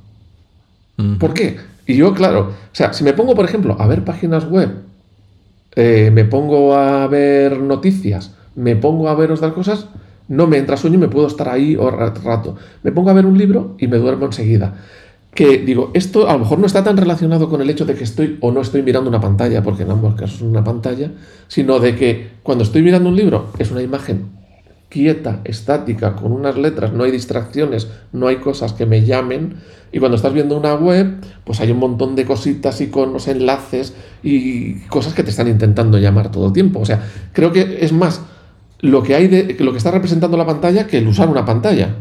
[1.19, 1.72] ¿Por qué?
[1.85, 4.69] Y yo, claro, o sea, si me pongo, por ejemplo, a ver páginas web,
[5.75, 9.87] eh, me pongo a ver noticias, me pongo a ver otras cosas,
[10.27, 12.55] no me entra sueño y me puedo estar ahí rato.
[12.83, 14.75] Me pongo a ver un libro y me duermo enseguida.
[15.33, 18.03] Que digo, esto a lo mejor no está tan relacionado con el hecho de que
[18.03, 21.11] estoy o no estoy mirando una pantalla, porque en ambos casos es una pantalla,
[21.47, 24.42] sino de que cuando estoy mirando un libro es una imagen
[24.93, 29.55] quieta, estática, con unas letras, no hay distracciones, no hay cosas que me llamen.
[29.91, 34.81] Y cuando estás viendo una web, pues hay un montón de cositas, iconos, enlaces y
[34.81, 36.79] cosas que te están intentando llamar todo el tiempo.
[36.79, 38.21] O sea, creo que es más
[38.81, 41.95] lo que hay de lo que está representando la pantalla que el usar una pantalla.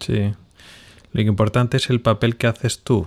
[0.00, 0.32] Sí.
[1.12, 3.06] Lo importante es el papel que haces tú.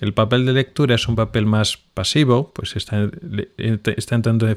[0.00, 3.10] El papel de lectura es un papel más pasivo, pues está,
[3.56, 4.48] está entrando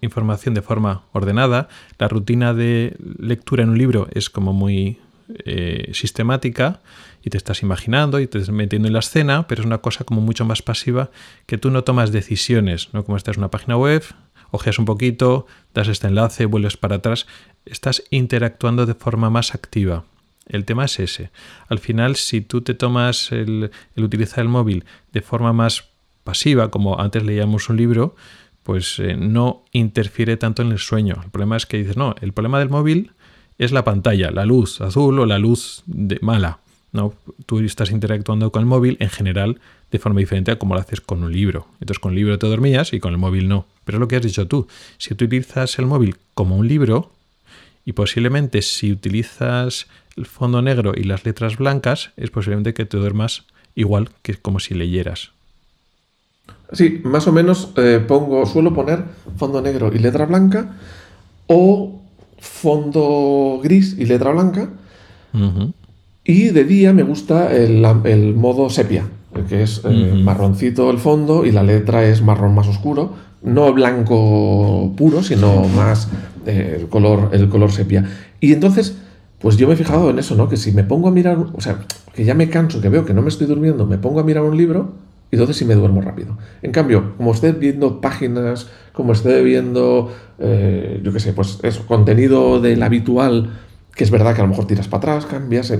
[0.00, 1.68] información de forma ordenada.
[1.98, 4.98] La rutina de lectura en un libro es como muy
[5.44, 6.80] eh, sistemática
[7.22, 10.04] y te estás imaginando y te estás metiendo en la escena, pero es una cosa
[10.04, 11.10] como mucho más pasiva
[11.46, 13.04] que tú no tomas decisiones, ¿no?
[13.04, 14.04] Como estás en una página web,
[14.50, 17.26] ojeas un poquito, das este enlace, vuelves para atrás,
[17.64, 20.04] estás interactuando de forma más activa.
[20.46, 21.30] El tema es ese.
[21.68, 25.84] Al final, si tú te tomas el, utilizar el móvil de forma más
[26.22, 28.14] pasiva, como antes leíamos un libro,
[28.62, 31.20] pues eh, no interfiere tanto en el sueño.
[31.22, 33.12] El problema es que dices, no, el problema del móvil
[33.58, 36.58] es la pantalla, la luz azul o la luz de mala.
[36.92, 37.14] ¿no?
[37.46, 41.00] Tú estás interactuando con el móvil en general de forma diferente a como lo haces
[41.00, 41.66] con un libro.
[41.74, 43.66] Entonces con un libro te dormías y con el móvil no.
[43.84, 44.66] Pero es lo que has dicho tú.
[44.96, 47.12] Si utilizas el móvil como un libro
[47.84, 52.96] y posiblemente si utilizas el fondo negro y las letras blancas, es posiblemente que te
[52.96, 55.32] duermas igual que como si leyeras.
[56.72, 59.04] Sí, más o menos eh, pongo, suelo poner
[59.36, 60.76] fondo negro y letra blanca
[61.46, 62.00] o
[62.38, 64.70] fondo gris y letra blanca.
[66.24, 69.04] Y de día me gusta el, modo sepia,
[69.48, 74.92] que es eh, marroncito el fondo y la letra es marrón más oscuro, no blanco
[74.96, 76.08] puro, sino más
[76.46, 78.08] eh, el, color, el color sepia.
[78.40, 78.96] Y entonces,
[79.44, 80.48] pues yo me he fijado en eso, ¿no?
[80.48, 81.80] Que si me pongo a mirar, o sea,
[82.14, 84.42] que ya me canso, que veo que no me estoy durmiendo, me pongo a mirar
[84.42, 84.94] un libro
[85.30, 86.38] y entonces sí me duermo rápido.
[86.62, 91.86] En cambio, como esté viendo páginas, como esté viendo, eh, yo qué sé, pues eso,
[91.86, 93.50] contenido del habitual
[93.94, 95.70] que es verdad que a lo mejor tiras para atrás, cambias,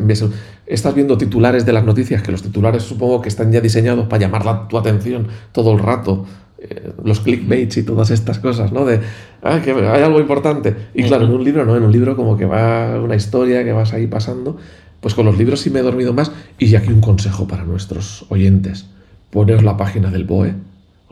[0.66, 4.20] estás viendo titulares de las noticias, que los titulares supongo que están ya diseñados para
[4.20, 6.26] llamar tu atención todo el rato,
[6.58, 8.84] eh, los clickbaits y todas estas cosas, ¿no?
[8.84, 9.00] De,
[9.42, 10.74] ah, que hay algo importante.
[10.94, 13.72] Y claro, en un libro no, en un libro como que va una historia que
[13.72, 14.56] vas ahí pasando,
[15.00, 16.32] pues con los libros sí me he dormido más.
[16.58, 18.86] Y aquí un consejo para nuestros oyentes,
[19.30, 20.54] poner la página del BOE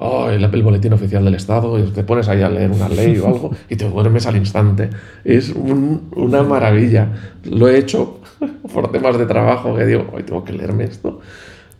[0.03, 3.29] oh, el, boletín oficial del Estado, y te pones ahí a leer una ley o
[3.29, 4.91] algo y te duermes al instante.
[5.25, 7.09] Es una maravilla.
[7.45, 8.21] Lo he hecho
[8.73, 11.21] por temas de trabajo que digo, hoy tengo que leerme esto.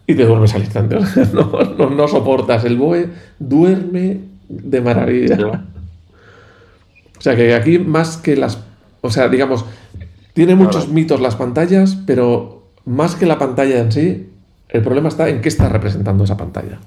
[0.07, 0.99] Y te duermes al instante.
[1.79, 2.65] No, no, soportas.
[2.65, 5.65] El BOE duerme de maravilla.
[7.19, 8.59] O sea que aquí más que las...
[9.01, 9.65] O sea, digamos,
[10.33, 14.29] tiene muchos mitos las pantallas, pero más que la pantalla en sí,
[14.69, 16.79] el problema está en qué está representando esa pantalla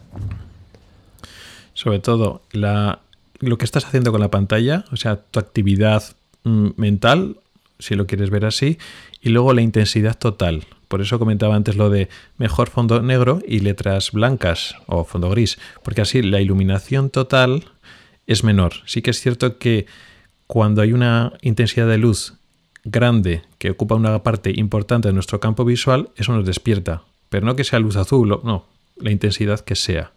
[1.75, 2.99] sobre todo la,
[3.39, 6.03] lo que estás haciendo con la pantalla, o sea, tu actividad
[6.43, 7.37] mm, mental,
[7.77, 8.79] si lo quieres ver así,
[9.25, 10.65] y luego la intensidad total.
[10.87, 15.57] Por eso comentaba antes lo de mejor fondo negro y letras blancas o fondo gris,
[15.83, 17.65] porque así la iluminación total
[18.27, 18.73] es menor.
[18.85, 19.87] Sí que es cierto que
[20.45, 22.35] cuando hay una intensidad de luz
[22.83, 27.01] grande que ocupa una parte importante de nuestro campo visual, eso nos despierta.
[27.29, 30.11] Pero no que sea luz azul, no, la intensidad que sea.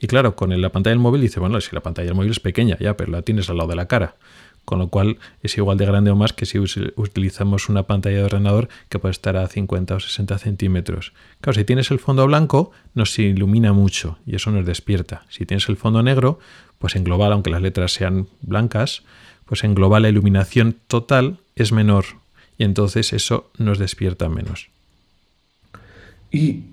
[0.00, 2.40] Y claro, con la pantalla del móvil dice, bueno, si la pantalla del móvil es
[2.40, 4.16] pequeña, ya, pero la tienes al lado de la cara.
[4.64, 8.24] Con lo cual es igual de grande o más que si utilizamos una pantalla de
[8.24, 11.12] ordenador que puede estar a 50 o 60 centímetros.
[11.40, 15.26] Claro, si tienes el fondo blanco, nos ilumina mucho y eso nos despierta.
[15.28, 16.38] Si tienes el fondo negro,
[16.78, 19.02] pues en global, aunque las letras sean blancas,
[19.44, 22.04] pues en global la iluminación total es menor
[22.58, 24.68] y entonces eso nos despierta menos.
[26.30, 26.64] Y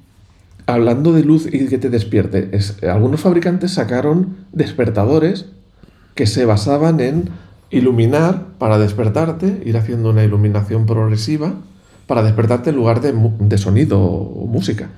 [0.66, 2.50] hablando de luz y que te despierte,
[2.90, 5.46] algunos fabricantes sacaron despertadores
[6.16, 7.30] que se basaban en
[7.72, 11.54] iluminar para despertarte, ir haciendo una iluminación progresiva
[12.06, 14.90] para despertarte en lugar de, de sonido o música.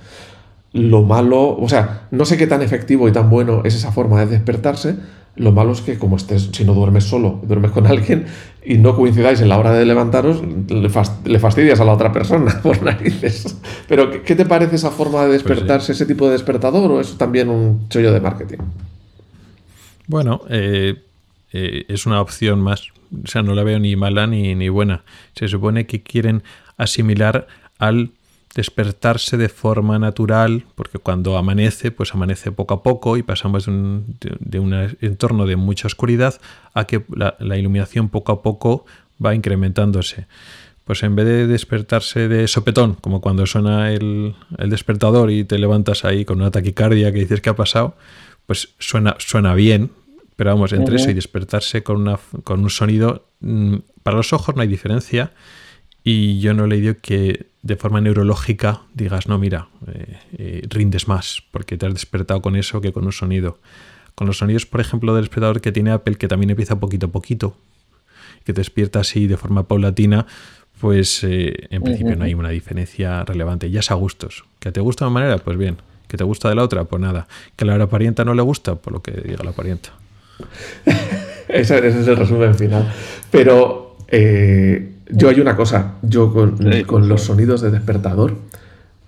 [0.73, 4.19] Lo malo, o sea, no sé qué tan efectivo y tan bueno es esa forma
[4.19, 4.95] de despertarse.
[5.36, 8.25] Lo malo es que como estés, si no duermes solo, duermes con alguien
[8.63, 12.81] y no coincidáis en la hora de levantaros, le, fastidias a la otra persona por
[12.81, 13.57] narices.
[13.88, 17.17] Pero, ¿qué te parece esa forma de pues despertarse, ese tipo de despertador o es
[17.17, 18.59] también un chollo de marketing?
[20.07, 20.95] Bueno, eh,
[21.54, 22.89] eh, es una opción más.
[23.24, 25.04] O sea, no la veo ni mala ni, ni buena.
[25.36, 26.44] Se supone que quieren
[26.78, 28.12] asimilar al
[28.56, 33.72] despertarse de forma natural, porque cuando amanece, pues amanece poco a poco y pasamos de
[33.72, 36.39] un, de, un entorno de mucha oscuridad
[36.74, 38.86] a que la, iluminación poco a poco
[39.24, 40.28] va incrementándose.
[40.86, 44.36] Pues en vez de despertarse de sopetón, como cuando suena el,
[44.68, 47.96] despertador y te levantas ahí con una taquicardia que dices que ha pasado,
[48.46, 49.92] pues suena, suena bien,
[50.36, 54.56] pero vamos, entre eso y despertarse con, una, con un sonido, mm, para los ojos
[54.56, 55.32] no hay diferencia
[56.04, 61.08] y yo no le digo que de forma neurológica digas, no, mira, eh, eh, rindes
[61.08, 63.60] más porque te has despertado con eso que con un sonido.
[64.15, 67.10] Con los sonidos, por ejemplo, del despertador que tiene Apple, que también empieza poquito a
[67.10, 67.56] poquito,
[68.43, 70.28] que te despierta así de forma paulatina,
[70.80, 73.72] pues eh, en principio no hay una diferencia relevante.
[73.72, 74.43] Ya es a gustos.
[74.60, 75.38] ¿Que te gusta de una manera?
[75.38, 75.78] Pues bien.
[76.10, 76.84] ¿Que te gusta de la otra?
[76.84, 77.28] Pues nada.
[77.56, 78.76] ¿Que a la parienta no le gusta?
[78.76, 79.93] Por lo que diga la parienta.
[81.47, 82.91] ese, es el resumen final.
[83.32, 83.95] Pero
[85.10, 88.36] yo hay una cosa, yo con, los sonidos de despertador,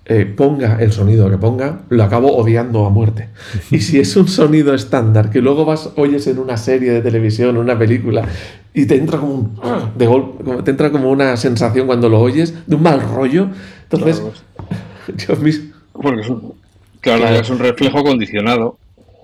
[0.08, 3.30] eh, ponga el sonido que ponga, lo acabo odiando a muerte.
[3.72, 7.58] Y si es un sonido estándar que luego vas, oyes en una serie de televisión,
[7.58, 8.28] una película,
[8.74, 9.60] y te entra como un,
[9.98, 13.48] de te entra como una sensación cuando lo oyes, de un mal rollo,
[13.90, 14.22] entonces,
[15.28, 15.74] yo mismo...
[16.20, 16.54] es un,
[17.02, 18.78] claro, es un reflejo condicionado.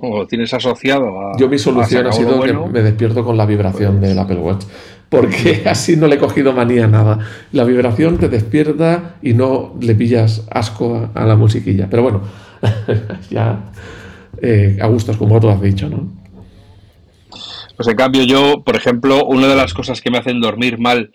[0.04, 1.38] O lo tienes asociado a.
[1.38, 4.66] Yo mi solución ha sido que me despierto con la vibración del Apple Watch
[5.12, 7.20] porque así no le he cogido manía a nada.
[7.52, 11.88] La vibración te despierta y no le pillas asco a, la musiquilla.
[11.90, 12.22] Pero bueno,
[13.30, 13.72] ya
[14.42, 16.10] eh, a gustos, como tú has dicho, ¿no?
[17.76, 21.12] Pues en cambio yo, por ejemplo, una de las cosas que me hacen dormir mal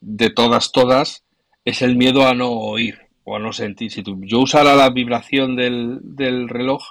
[0.00, 1.24] de todas, todas,
[1.64, 3.92] es el miedo a no oír o a no sentir.
[3.92, 6.82] Si yo usara la vibración del, del reloj,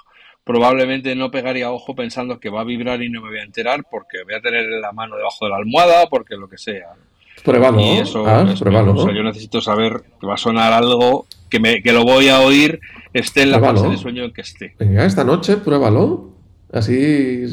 [0.46, 3.84] probablemente no pegaría ojo pensando que va a vibrar y no me voy a enterar
[3.90, 6.92] porque voy a tener la mano debajo de la almohada o porque lo que sea.
[7.44, 7.80] Pruébalo.
[7.80, 12.04] Y eso ah, yo necesito saber que va a sonar algo que, me, que lo
[12.04, 12.78] voy a oír,
[13.12, 14.76] esté en la fase de sueño en que esté.
[14.78, 16.30] Venga, esta noche pruébalo.
[16.72, 17.44] Así.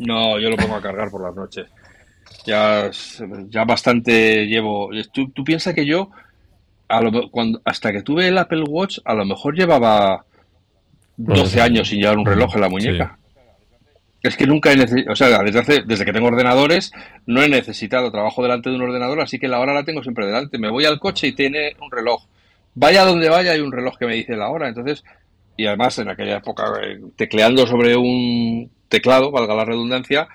[0.00, 1.66] No, yo lo pongo a cargar por las noches.
[2.46, 2.90] Ya,
[3.50, 4.88] ya bastante llevo.
[5.12, 6.10] Tú, tú piensas que yo,
[6.88, 10.24] a lo, cuando, hasta que tuve el Apple Watch, a lo mejor llevaba
[11.18, 13.18] 12 años sin llevar un reloj en la muñeca.
[14.22, 16.92] Es que nunca he necesitado, o sea, desde, desde que tengo ordenadores,
[17.26, 20.26] no he necesitado trabajo delante de un ordenador, así que la hora la tengo siempre
[20.26, 20.58] delante.
[20.58, 22.24] Me voy al coche y tiene un reloj.
[22.74, 24.68] Vaya donde vaya, hay un reloj que me dice la hora.
[24.68, 25.04] Entonces,
[25.56, 30.28] y además en aquella época, eh, tecleando sobre un teclado, valga la redundancia,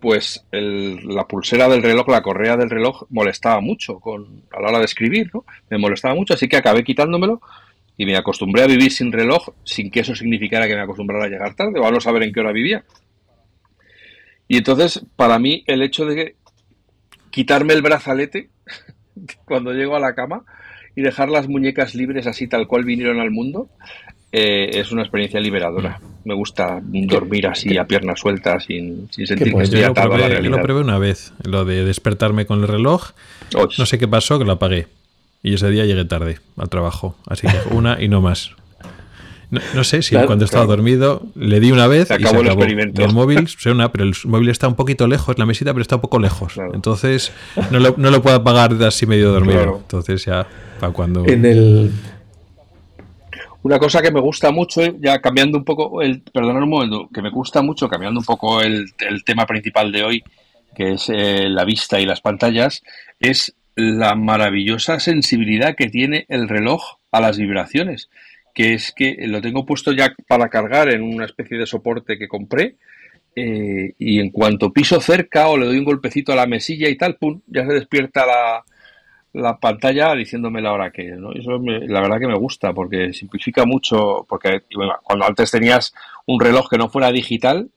[0.00, 4.78] pues la pulsera del reloj, la correa del reloj, molestaba mucho con, a la hora
[4.78, 5.44] de escribir, ¿no?
[5.70, 7.40] Me molestaba mucho, así que acabé quitándomelo
[7.96, 11.28] y me acostumbré a vivir sin reloj, sin que eso significara que me acostumbrara a
[11.28, 12.84] llegar tarde o a no saber en qué hora vivía.
[14.48, 16.36] Y entonces, para mí, el hecho de
[17.30, 18.50] quitarme el brazalete
[19.44, 20.44] cuando llego a la cama
[20.94, 23.68] y dejar las muñecas libres así tal cual vinieron al mundo,
[24.32, 26.00] eh, es una experiencia liberadora.
[26.24, 30.52] Me gusta dormir así a piernas sueltas sin, sentir que estoy atado a la realidad.
[30.52, 33.12] Yo lo probé una vez, lo de despertarme con el reloj.
[33.78, 34.86] No sé qué pasó, que lo apagué.
[35.46, 37.14] Y ese día llegué tarde al trabajo.
[37.28, 38.50] Así que una y no más.
[39.48, 42.40] No, sé si cuando estaba dormido le di una vez y se acabó.
[42.40, 43.04] El, experimento.
[43.04, 46.00] el móvil suena, pero el móvil está un poquito lejos, la mesita, pero está un
[46.00, 46.58] poco lejos.
[46.74, 47.30] Entonces
[47.70, 49.76] no lo, no lo, puedo apagar así medio dormido.
[49.82, 50.48] Entonces ya
[50.80, 51.24] para cuando.
[51.24, 51.92] En el.
[53.62, 57.22] Una cosa que me gusta mucho, ya cambiando un poco, el, perdonad un momento, que
[57.22, 60.24] me gusta mucho, cambiando un poco el, el tema principal de hoy,
[60.74, 62.82] que es eh, la vista y las pantallas,
[63.20, 68.10] es la maravillosa sensibilidad que tiene el reloj a las vibraciones,
[68.54, 72.26] que es que lo tengo puesto ya para cargar en una especie de soporte que
[72.26, 72.76] compré
[73.36, 76.96] eh, y en cuanto piso cerca o le doy un golpecito a la mesilla y
[76.96, 78.64] tal, pum, ya se despierta la,
[79.34, 81.32] la pantalla diciéndome la hora que ¿no?
[81.32, 84.62] Eso la verdad que me gusta porque simplifica mucho, porque
[85.02, 87.68] cuando antes tenías un reloj que no fuera digital,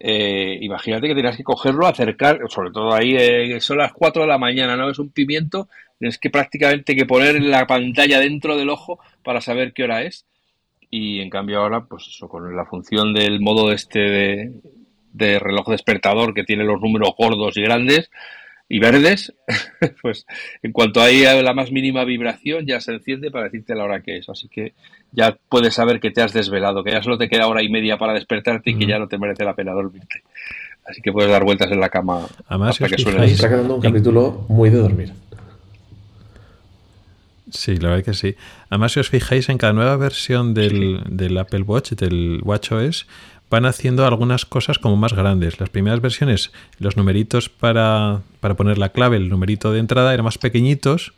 [0.00, 4.28] eh, imagínate que tienes que cogerlo, acercar, sobre todo ahí eh, son las 4 de
[4.28, 4.88] la mañana, ¿no?
[4.90, 5.68] Es un pimiento,
[5.98, 10.24] tienes que prácticamente que poner la pantalla dentro del ojo para saber qué hora es.
[10.90, 14.52] Y en cambio ahora, pues eso, con la función del modo este
[15.12, 18.10] de, reloj despertador que tiene los números gordos y grandes,
[18.70, 19.34] y verdes,
[20.02, 20.26] pues
[20.62, 24.18] en cuanto hay la más mínima vibración ya se enciende para decirte la hora que
[24.18, 24.28] es.
[24.28, 24.74] Así que
[25.12, 27.98] ya puedes saber que te has desvelado, que ya solo te queda hora y media
[27.98, 30.22] para despertarte y que ya no te merece la pena dormirte.
[30.86, 33.26] Así que puedes dar vueltas en la cama Además, hasta que suene.
[33.26, 35.12] Está quedando un capítulo muy de dormir.
[37.50, 38.36] Sí, la verdad que sí.
[38.70, 43.06] Además, si os fijáis en cada nueva versión del, del Apple Watch, del WatchOS,
[43.50, 45.60] van haciendo algunas cosas como más grandes.
[45.60, 50.24] Las primeras versiones, los numeritos para, para poner la clave, el numerito de entrada, eran
[50.24, 51.12] más pequeñitos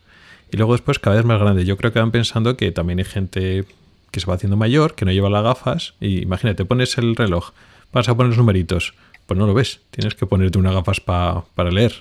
[0.53, 1.67] y luego después cada vez más grandes.
[1.67, 3.65] Yo creo que van pensando que también hay gente
[4.11, 7.51] que se va haciendo mayor, que no lleva las gafas y imagínate, pones el reloj,
[7.93, 8.95] vas a poner los numeritos,
[9.27, 11.93] pues no lo ves, tienes que ponerte unas gafas para leer,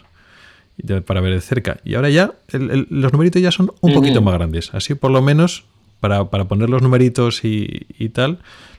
[1.06, 1.80] para ver de cerca.
[1.84, 5.66] Y ahora ya los numeritos ya son un poquito más grandes, así por lo menos
[6.00, 8.38] para, poner los numeritos y, y tal, la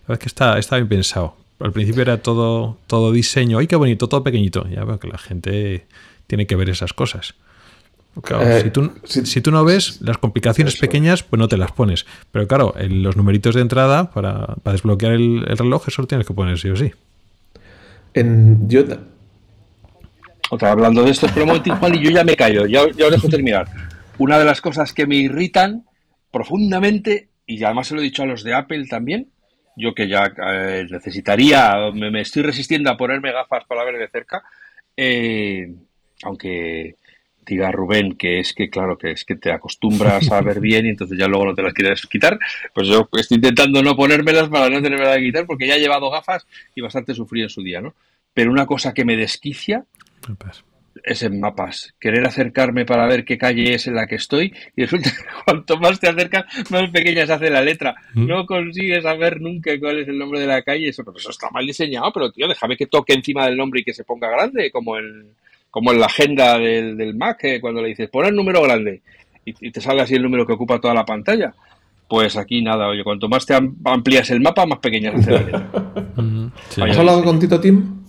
[0.09, 1.41] verdad es que está, está bien pensado.
[1.61, 3.59] Al principio era todo, todo diseño.
[3.59, 4.09] ¡Ay, qué bonito!
[4.09, 4.67] Todo pequeñito.
[4.69, 5.87] Ya veo que la gente
[6.27, 7.35] tiene que ver esas cosas.
[8.41, 12.07] Eh, si, tú, si, tú, no ves las complicaciones pequeñas, pues no te las pones.
[12.33, 16.35] Pero claro, en los numeritos de entrada, para, desbloquear el, reloj, eso lo tienes que
[16.35, 16.91] poner sí o sí.
[18.15, 18.85] En, yo...
[20.51, 23.13] Otra, hablando de esto, pero un Juan, y yo ya me callo, ya, ya os
[23.13, 23.69] dejo terminar.
[24.19, 25.85] Una de las cosas que me irritan
[26.33, 29.29] profundamente, y además se lo he dicho a los de Apple también,
[29.77, 34.43] yo que ya eh, necesitaría, me, estoy resistiendo a ponerme gafas para ver de cerca,
[34.97, 35.73] eh,
[36.23, 36.97] aunque
[37.59, 41.19] Rubén que es que, claro, que es que te acostumbras a ver bien y entonces
[41.19, 42.39] ya luego no te las quieres quitar,
[42.75, 46.11] pues yo estoy intentando no ponérmelas para no tenerme que quitar porque ya he llevado
[46.11, 47.95] gafas y bastante sufrí en su día, ¿no?
[48.33, 49.85] Pero una cosa que me desquicia
[51.05, 51.95] es en mapas.
[52.01, 55.79] Querer acercarme para ver qué calle es en la que estoy y resulta que cuanto
[55.79, 57.95] más te acercas, más pequeña se hace la letra.
[58.15, 58.27] Mm.
[58.27, 60.89] No consigues saber nunca cuál es el nombre de la calle.
[60.89, 63.85] Eso, pero eso está mal diseñado, pero tío, déjame que toque encima del nombre y
[63.85, 65.35] que se ponga grande, como en,
[65.71, 69.03] como en la agenda del, del Mac, cuando le dices, pon el número grande
[69.45, 71.55] y, te sale así el número que ocupa toda la pantalla.
[72.09, 75.41] Pues aquí nada, oye, cuanto más te amplías el mapa, más pequeña se hace la
[75.43, 75.71] letra.
[76.85, 78.01] ¿Has hablado con Tito Tim?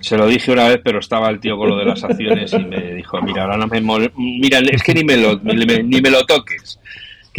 [0.00, 2.58] Se lo dije una vez, pero estaba el tío con lo de las acciones y
[2.58, 3.80] me dijo, mira, ahora no me
[4.16, 6.79] mira, es que ni me lo, ni me lo toques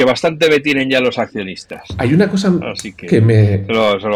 [0.01, 1.83] que bastante me tienen ya los accionistas.
[1.99, 2.51] Hay una cosa
[2.97, 3.65] que, me...
[3.67, 4.07] Se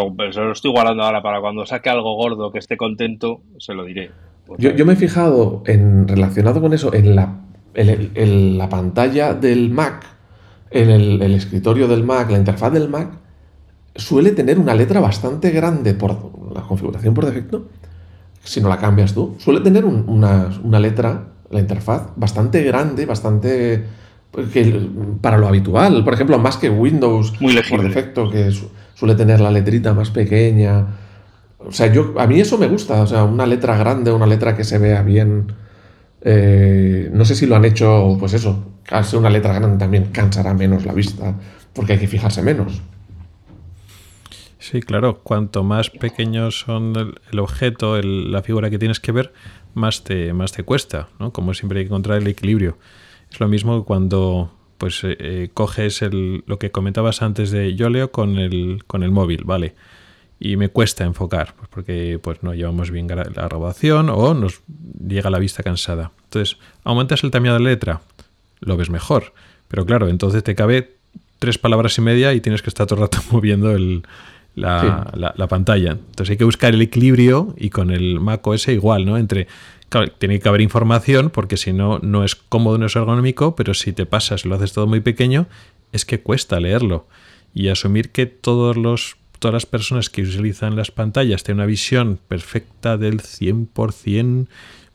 [0.41, 4.09] lo, estoy guardando ahora para cuando saque algo gordo que esté contento, se lo diré.
[4.57, 7.41] Yo, me he fijado en relacionado con eso, en la,
[7.75, 10.05] en, la pantalla del Mac,
[10.71, 13.11] en el, el, escritorio del Mac, la interfaz del Mac,
[13.95, 16.11] suele tener una letra bastante grande por
[16.51, 17.69] la configuración por defecto
[18.45, 23.83] si no la cambias tú, suele tener una, letra, la interfaz, bastante grande, bastante
[24.36, 24.49] pues,
[25.21, 26.03] para lo habitual.
[26.03, 28.51] Por ejemplo, más que Windows por defecto, que
[28.93, 30.86] suele tener la letrita más pequeña.
[31.59, 34.55] O sea, yo, a mí eso me gusta, o sea, una letra grande, una letra
[34.55, 35.53] que se vea bien.
[36.21, 38.73] Eh, no sé si lo han hecho, pues eso,
[39.03, 41.36] ser una letra grande también cansará menos la vista,
[41.73, 42.81] porque hay que fijarse menos.
[44.59, 49.31] Sí, claro, cuanto más pequeños son el, objeto, la figura que tienes que ver,
[49.75, 51.31] más te, más te cuesta, ¿no?
[51.31, 52.77] Como siempre hay que encontrar el equilibrio.
[53.36, 57.75] Es lo mismo que cuando pues eh, eh, coges el, lo que comentabas antes de
[57.75, 59.75] yo leo con el, con el móvil, ¿vale?
[60.39, 64.61] Y me cuesta enfocar, pues porque pues no llevamos bien la grabación o nos
[65.05, 66.13] llega la vista cansada.
[66.23, 68.01] Entonces, aumentas el tamaño de la letra,
[68.61, 69.33] lo ves mejor.
[69.67, 70.95] Pero claro, entonces te cabe
[71.39, 74.03] tres palabras y media y tienes que estar todo el rato moviendo el,
[74.55, 75.91] la, la, pantalla.
[75.91, 79.17] Entonces hay que buscar el equilibrio y con el Mac OS igual, ¿no?
[79.17, 79.47] Entre,
[80.17, 83.93] tiene que haber información porque si no, no es cómodo, no es ergonómico, pero si
[83.93, 85.47] te pasas y lo haces todo muy pequeño,
[85.91, 87.07] es que cuesta leerlo.
[87.53, 92.19] Y asumir que todos los, todas las personas que utilizan las pantallas tienen una visión
[92.27, 94.47] perfecta del 100%,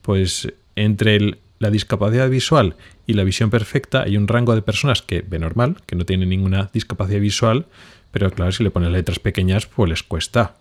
[0.03, 2.77] pues entre la discapacidad visual
[3.07, 6.29] y la visión perfecta hay un rango de personas que ve normal, que no tienen
[6.29, 7.67] ninguna discapacidad visual,
[8.11, 10.57] pero claro, si le pones letras pequeñas, pues les cuesta.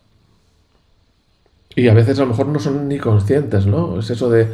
[1.75, 3.99] Y a veces a lo mejor no son ni conscientes, ¿no?
[3.99, 4.47] Es eso de.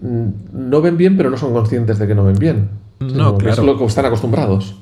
[0.00, 2.68] Mm, no ven bien, pero no son conscientes de que no ven bien.
[3.00, 3.62] No, claro.
[3.62, 4.76] Es lo que están acostumbrados.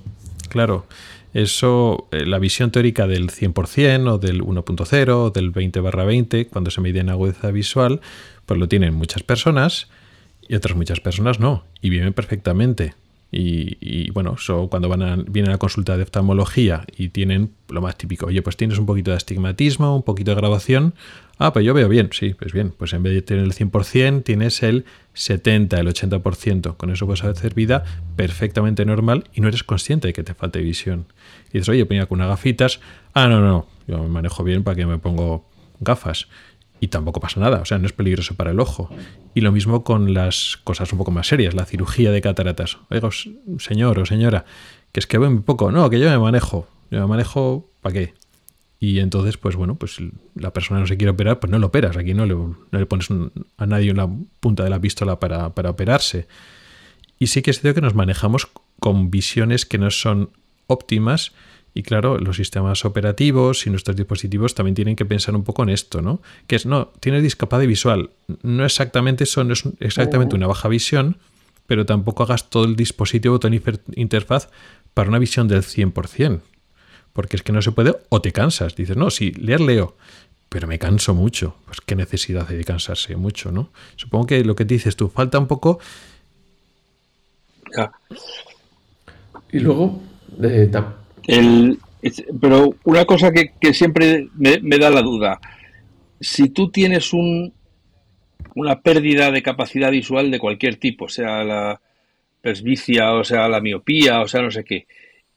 [0.49, 0.87] Claro.
[1.35, 6.47] Eso, eh, la visión teórica del 100% o del 1.0 o del 20 barra 20,
[6.49, 8.03] cuando se mide en agudeza visual,
[8.45, 9.89] pues lo tienen muchas personas
[10.47, 12.95] y otras muchas personas no, y viven perfectamente.
[13.35, 14.37] Y, bueno,
[14.69, 18.43] cuando van a, vienen a la consulta de oftalmología y tienen lo más típico, oye,
[18.43, 20.93] pues tienes un poquito de astigmatismo, un poquito de grabación.
[21.39, 24.23] Ah, pues yo veo bien, sí, pues bien, pues en vez de tener el 100%,
[24.23, 26.77] tienes el 70, el 80%.
[26.77, 27.85] Con eso puedes hacer vida
[28.17, 31.07] perfectamente normal y no eres consciente de que te falte visión.
[31.49, 32.81] Y dices, oye, ponía con unas gafitas.
[33.15, 35.49] Ah, no, no, yo me manejo bien para que me pongo
[35.81, 36.29] gafas.
[36.83, 38.91] Y tampoco pasa nada, o sea, no es peligroso para el ojo.
[39.35, 42.79] Y lo mismo con las cosas un poco más serias, la cirugía de cataratas.
[42.91, 43.09] Oiga,
[43.61, 44.47] señor o señora,
[44.91, 47.93] que es que veo muy poco, no, que yo me manejo, yo me manejo, ¿para
[47.93, 48.15] qué?
[48.81, 49.99] Y entonces, pues bueno, pues
[50.35, 53.07] la persona no se quiere operar, pues no lo operas, aquí no le, pones
[53.59, 54.09] a nadie una
[54.41, 56.27] punta de la pistola para, para operarse.
[57.21, 58.49] Y sí que es cierto que nos manejamos
[58.81, 60.31] con visiones que no son
[60.67, 61.31] óptimas
[61.75, 65.71] y claro, los sistemas operativos y nuestros dispositivos también tienen que pensar un poco en
[65.71, 66.21] esto, ¿no?
[66.47, 68.11] Que es, no, tienes discapacidad visual.
[68.43, 71.17] No exactamente eso, no es exactamente una baja visión,
[71.67, 73.57] pero tampoco hagas todo el dispositivo, toda
[73.95, 74.51] interfaz
[74.93, 76.41] para una visión del 100%.
[77.15, 78.75] Porque es que no se puede, o te cansas.
[78.75, 79.97] Dices, no, sí, leer leo,
[80.49, 81.57] pero me canso mucho.
[81.65, 83.71] Pues qué necesidad de cansarse mucho, ¿no?
[83.97, 85.79] Supongo que lo que dices tú, falta un poco...
[89.51, 90.03] Y luego,
[90.43, 90.71] eh,
[91.27, 91.79] el,
[92.41, 95.41] pero una cosa que, siempre me, da la duda,
[96.21, 97.53] si tú tienes un,
[98.55, 101.81] una pérdida de capacidad visual de cualquier tipo, sea la
[102.41, 104.87] presbicia, o sea la miopía, o sea no sé qué,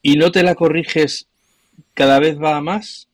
[0.02, 1.28] y no te la corriges,
[1.94, 3.08] cada vez va más,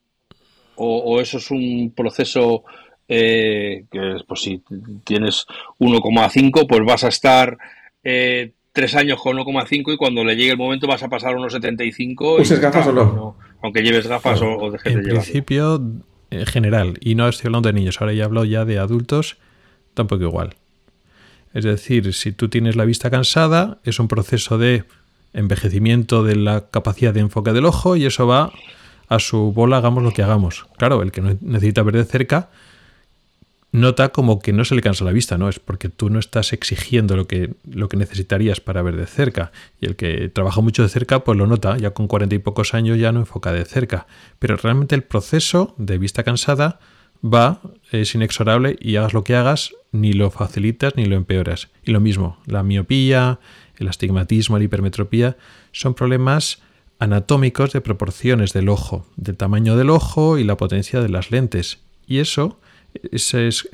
[0.76, 2.63] o, eso es un proceso
[3.07, 4.63] eh, que, pues si
[5.03, 5.45] tienes
[5.78, 7.57] 1,5, pues vas a estar
[8.03, 11.38] eh, tres años con 1,5 y cuando le llegue el momento vas a pasar a
[11.38, 12.36] unos 75.
[12.36, 13.36] ¿Uses gafas o no?
[13.61, 15.15] Aunque lleves gafas o, dejes de llevar.
[15.17, 15.82] En principio,
[16.30, 19.38] en general, y no estoy hablando de niños, ahora ya hablo ya de adultos,
[19.93, 20.55] tampoco igual.
[21.53, 24.86] Es decir, si tú tienes la vista cansada, es un proceso de
[25.34, 28.51] envejecimiento de la capacidad de enfoque del ojo y eso va
[29.09, 30.65] a su bola, hagamos lo que hagamos.
[30.78, 32.49] Claro, el que necesita ver de cerca
[33.72, 35.47] nota como que no se le cansa la vista, ¿no?
[35.47, 39.51] Es porque tú no estás exigiendo lo que, lo que necesitarías para ver de cerca.
[39.80, 42.74] Y el que trabaja mucho de cerca, pues lo nota, ya con cuarenta y pocos
[42.74, 44.07] años ya no enfoca de cerca.
[44.39, 46.80] Pero realmente el proceso de vista cansada
[47.24, 47.61] va,
[47.91, 51.69] es inexorable y hagas lo que hagas, ni lo facilitas ni lo empeoras.
[51.84, 53.39] Y lo mismo, la miopía,
[53.78, 55.38] el astigmatismo, la hipermetropía,
[55.72, 56.61] son problemas
[56.99, 61.80] anatómicos de proporciones del ojo, del tamaño del ojo y la potencia de las lentes.
[62.05, 62.59] Y eso
[63.12, 63.66] esas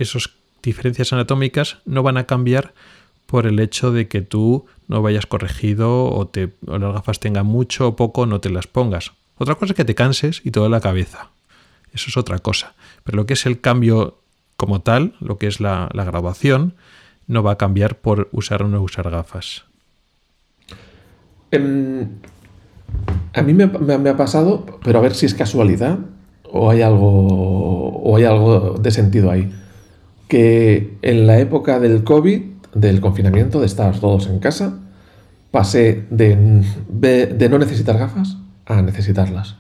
[0.64, 2.74] diferencias anatómicas no van a cambiar
[3.26, 7.90] por el hecho de que tú no vayas corregido o, te, las gafas tengan mucho
[7.90, 9.12] o poco, no te las pongas.
[9.38, 11.30] Otra cosa es que te canses y toda la cabeza.
[11.94, 12.74] Eso es otra cosa.
[13.04, 14.18] Pero lo que es el cambio
[14.56, 16.74] como tal, lo que es la, graduación,
[17.28, 19.66] no va a cambiar por usar o no usar gafas.
[21.52, 22.08] Em,
[23.34, 26.00] a mí me, ha pasado, pero a ver si es casualidad,
[26.52, 29.52] o hay algo, o hay algo de sentido ahí.
[30.28, 32.42] Que en la época del COVID,
[32.74, 34.80] del confinamiento, de estar todos en casa,
[35.52, 39.56] pasé de, de, no necesitar gafas a necesitarlas.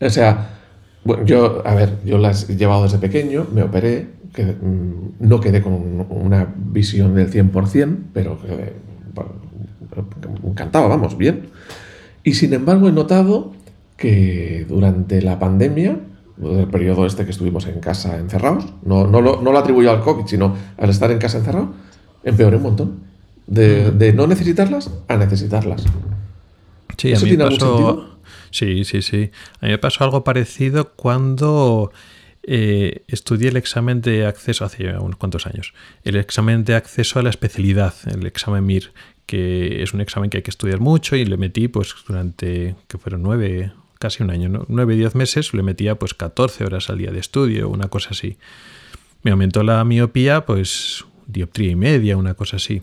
[0.00, 0.50] O sea,
[1.04, 5.40] bueno, yo, a ver, yo las he llevado desde pequeño, me operé, que, mm, no
[5.40, 8.38] quedé con una visión del 100%, pero
[10.42, 11.48] me encantaba, vamos, bien.
[12.22, 13.55] Y sin embargo he notado
[13.96, 15.98] que durante la pandemia,
[16.42, 20.00] el periodo este que estuvimos en casa encerrados, no, no, lo, no lo atribuyo al
[20.00, 21.72] COVID, sino al estar en casa encerrado,
[22.24, 23.06] empeoré un montón.
[23.46, 25.84] De, de no necesitarlas a necesitarlas.
[26.96, 27.64] Sí, ¿Eso a mí tiene pasó...
[27.64, 28.16] algún sentido?
[28.50, 29.30] Sí, sí, sí.
[29.60, 31.92] A mí me pasó algo parecido cuando
[32.42, 35.74] eh, estudié el examen de acceso hace unos cuantos años.
[36.04, 38.92] El examen de acceso a la especialidad, el examen MIR,
[39.26, 42.98] que es un examen que hay que estudiar mucho y le metí pues durante, que
[42.98, 44.64] fueron nueve casi un año, ¿no?
[44.68, 48.36] 9, 10 meses, le metía pues 14 horas al día de estudio, una cosa así.
[49.22, 52.82] Me aumentó la miopía, pues dioptría y media, una cosa así.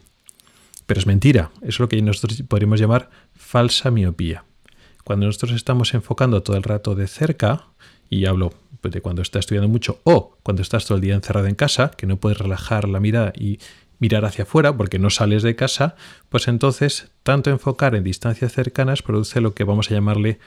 [0.86, 4.44] Pero es mentira, es lo que nosotros podríamos llamar falsa miopía.
[5.04, 7.66] Cuando nosotros estamos enfocando todo el rato de cerca,
[8.10, 11.48] y hablo pues, de cuando estás estudiando mucho o cuando estás todo el día encerrado
[11.48, 13.60] en casa, que no puedes relajar la mirada y
[14.00, 15.96] mirar hacia afuera porque no sales de casa,
[16.30, 20.40] pues entonces tanto enfocar en distancias cercanas produce lo que vamos a llamarle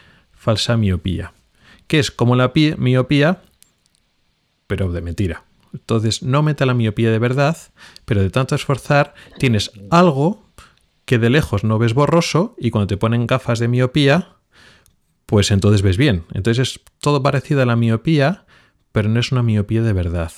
[0.47, 1.32] falsa miopía,
[1.88, 3.42] que es como la miopía,
[4.68, 5.42] pero de mentira.
[5.72, 7.57] Entonces no meta la miopía de verdad,
[8.05, 10.47] pero de tanto esforzar tienes algo
[11.05, 14.36] que de lejos no ves borroso y cuando te ponen gafas de miopía,
[15.26, 16.22] pues entonces ves bien.
[16.32, 18.47] Entonces es todo parecido a la miopía,
[18.92, 20.30] pero no es una miopía de verdad.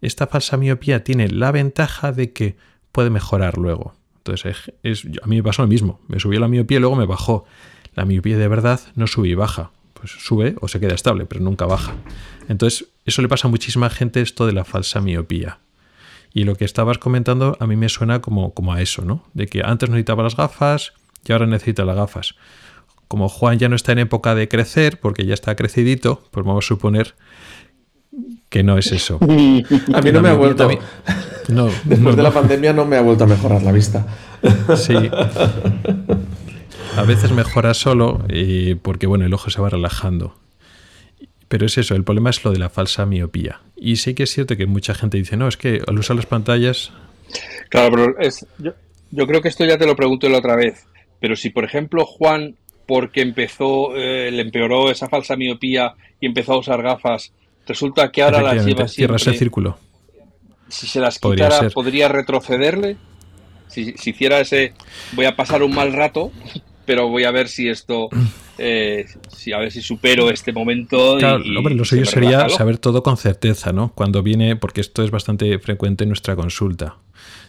[0.00, 2.56] Esta falsa miopía tiene la ventaja de que
[2.92, 3.96] puede mejorar luego.
[4.18, 5.98] Entonces es, a mí me pasó lo mismo.
[6.06, 7.44] Me subió la miopía y luego me bajó.
[7.94, 9.70] La miopía de verdad no sube y baja.
[9.94, 11.94] Pues sube o se queda estable, pero nunca baja.
[12.48, 15.58] Entonces, eso le pasa a muchísima gente, esto de la falsa miopía.
[16.34, 19.24] Y lo que estabas comentando a mí me suena como, como a eso, ¿no?
[19.34, 20.92] De que antes necesitaba las gafas
[21.26, 22.34] y ahora necesita las gafas.
[23.06, 26.64] Como Juan ya no está en época de crecer, porque ya está crecidito, pues vamos
[26.64, 27.14] a suponer
[28.48, 29.18] que no es eso.
[29.22, 29.26] a
[30.00, 30.68] mí no me ha vuelto.
[31.48, 34.06] No, Después de la pandemia no me ha vuelto a mejorar la vista.
[34.76, 34.94] Sí.
[36.96, 40.38] A veces mejora solo eh, porque bueno, el ojo se va relajando.
[41.48, 43.60] Pero es eso, el problema es lo de la falsa miopía.
[43.76, 46.26] Y sí que es cierto que mucha gente dice, no, es que al usar las
[46.26, 46.92] pantallas...
[47.68, 48.72] Claro, pero es, yo,
[49.10, 50.86] yo creo que esto ya te lo pregunto la otra vez.
[51.20, 56.54] Pero si, por ejemplo, Juan, porque empezó, eh, le empeoró esa falsa miopía y empezó
[56.54, 57.32] a usar gafas,
[57.66, 59.16] resulta que ahora las lleva siempre...
[59.16, 59.78] ese círculo.
[60.68, 62.96] Si se las quitara, ¿podría retrocederle?
[63.68, 64.74] Si, si, hiciera ese,
[65.12, 66.32] voy a pasar un mal rato,
[66.84, 68.08] pero voy a ver si esto,
[68.58, 71.16] eh, si, a ver si supero este momento.
[71.18, 73.92] Claro, hombre, lo suyo sería saber todo con certeza, ¿no?
[73.94, 76.96] Cuando viene, porque esto es bastante frecuente en nuestra consulta.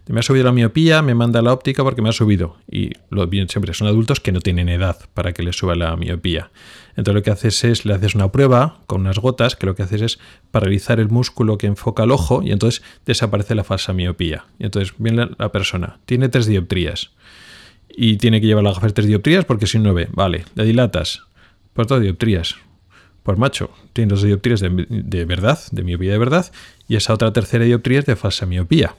[0.07, 2.57] Me ha subido la miopía, me manda la óptica porque me ha subido.
[2.69, 5.95] Y lo bien siempre son adultos que no tienen edad para que les suba la
[5.95, 6.51] miopía.
[6.97, 9.83] Entonces lo que haces es, le haces una prueba con unas gotas, que lo que
[9.83, 10.19] haces es
[10.51, 14.45] paralizar el músculo que enfoca el ojo y entonces desaparece la falsa miopía.
[14.59, 17.11] Y entonces viene la persona, tiene tres dioptrías
[17.95, 21.23] y tiene que llevar las gafas tres dioptrías porque si no ve, vale, le dilatas,
[21.73, 22.55] por dos dioptrías.
[23.23, 26.51] Pues macho, tiene dos dioptrías de, de verdad, de miopía de verdad,
[26.87, 28.95] y esa otra tercera dioptría es de falsa miopía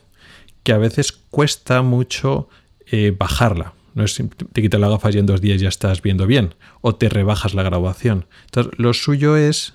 [0.64, 2.48] que a veces cuesta mucho
[2.90, 3.74] eh, bajarla.
[3.94, 4.20] No es
[4.52, 7.54] te quitas la gafas y en dos días ya estás viendo bien, o te rebajas
[7.54, 8.26] la graduación.
[8.46, 9.74] Entonces, lo suyo es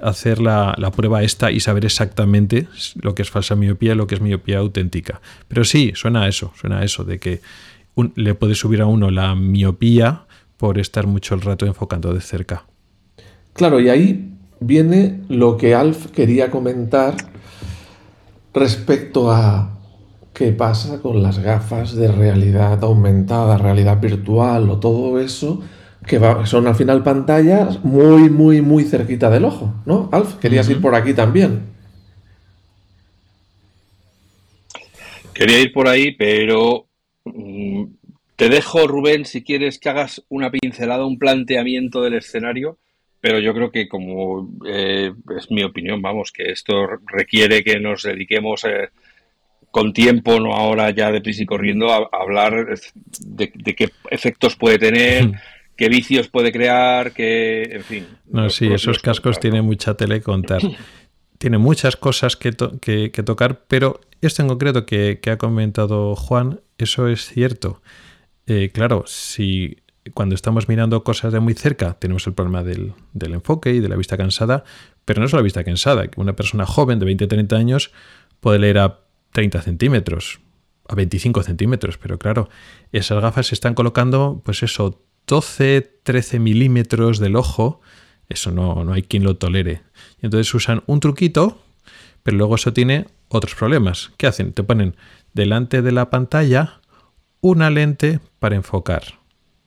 [0.00, 2.68] hacer la, prueba esta y saber exactamente
[3.00, 5.20] lo que es falsa miopía y lo que es miopía auténtica.
[5.48, 7.40] Pero sí, suena a eso, suena a eso, de que
[8.14, 10.26] le puede subir a uno la miopía
[10.56, 12.66] por estar mucho el rato enfocando de cerca.
[13.52, 17.14] Claro, y ahí viene lo que Alf quería comentar
[18.52, 19.78] respecto a
[20.32, 25.62] qué pasa con las gafas de realidad aumentada, realidad virtual o todo eso,
[26.06, 30.08] que son al final pantallas muy, muy, muy cerquita del ojo, ¿no?
[30.12, 31.74] Alf, querías ir por aquí también.
[35.32, 36.85] Quería ir por ahí, pero
[38.36, 42.78] te dejo, Rubén, si quieres que hagas una pincelada, un planteamiento del escenario,
[43.20, 48.02] pero yo creo que como eh, es mi opinión, vamos, que esto requiere que nos
[48.02, 48.64] dediquemos...
[48.64, 48.88] Eh,
[49.76, 52.66] con tiempo, no ahora ya de prisa y corriendo, a, hablar
[53.20, 55.32] de, qué efectos puede tener,
[55.76, 58.06] qué vicios puede crear, qué, en fin.
[58.24, 60.62] No, sí, esos cascos tienen mucha tele contar.
[61.38, 67.08] Tiene muchas cosas que, que, tocar, pero esto en concreto que, ha comentado Juan, eso
[67.08, 67.82] es cierto.
[68.46, 69.78] Eh, claro, si
[70.14, 73.96] cuando estamos mirando cosas de muy cerca tenemos el problema del, enfoque y de la
[73.96, 74.64] vista cansada,
[75.04, 77.92] pero no solo la vista cansada, una persona joven de 20-30 años
[78.40, 79.00] puede leer a
[79.32, 80.40] 30 centímetros,
[80.88, 82.48] a 25 centímetros, pero claro,
[82.92, 87.80] esas gafas se están colocando, pues eso, 12, 13 milímetros del ojo,
[88.28, 89.82] eso no, no hay quien lo tolere.
[90.22, 91.60] Y entonces usan un truquito,
[92.26, 94.10] pero luego eso tiene otros problemas.
[94.16, 94.52] ¿Qué hacen?
[94.52, 94.96] Te ponen
[95.32, 96.80] delante de la pantalla
[97.40, 99.20] una lente para enfocar.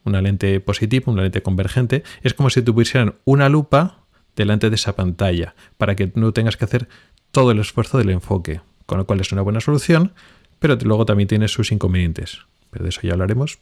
[0.03, 2.03] Una lente positiva, una lente convergente.
[2.21, 4.01] Es como si tuvieran una lupa
[4.35, 6.89] delante de esa pantalla, para que no tengas que hacer
[7.31, 10.13] todo el esfuerzo del enfoque con lo cual es una buena solución,
[10.59, 12.39] pero luego también tiene sus inconvenientes.
[12.71, 13.59] Pero de eso ya hablaremos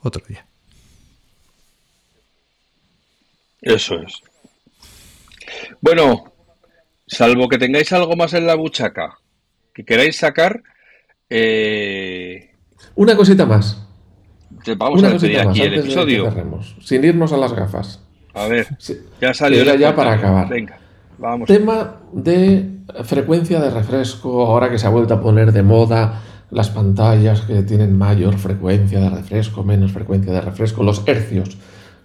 [0.00, 0.46] otro día.
[3.60, 4.22] Eso es.
[5.82, 6.32] Bueno,
[7.08, 9.18] salvo que tengáis algo más en la buchaca
[9.78, 10.64] que queráis sacar,
[11.30, 12.50] eh,
[12.96, 13.86] una cosita más.
[14.76, 16.34] Vamos a despedir aquí el episodio.
[16.80, 18.02] sin irnos a las gafas.
[18.34, 18.66] A ver,
[19.20, 19.62] ya salió.
[19.76, 20.48] ya para acabar.
[20.48, 20.80] Venga,
[21.16, 21.46] vamos.
[21.46, 22.68] Tema de
[23.04, 27.62] frecuencia de refresco, ahora que se ha vuelto a poner de moda las pantallas que
[27.62, 31.56] tienen mayor frecuencia de refresco, menos frecuencia de refresco, los hercios,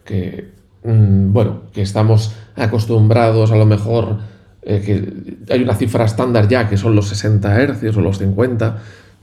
[0.06, 0.52] que,
[0.84, 4.20] mm, bueno, que estamos acostumbrados a lo mejor,
[4.66, 8.78] que hay una cifra estándar ya que son los 60 hercios o los 50.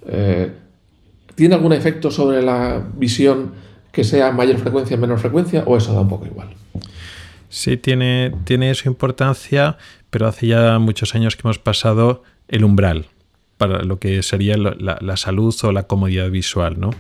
[0.07, 0.53] Eh,
[1.35, 3.53] ¿Tiene algún efecto sobre la visión
[3.93, 6.49] que sea mayor frecuencia menor frecuencia o eso da un poco igual?
[7.49, 9.77] Sí, tiene, tiene su importancia,
[10.11, 13.07] pero hace ya muchos años que hemos pasado el umbral
[13.61, 16.81] para lo que sería la, salud o la comodidad visual.
[16.81, 16.91] ¿no?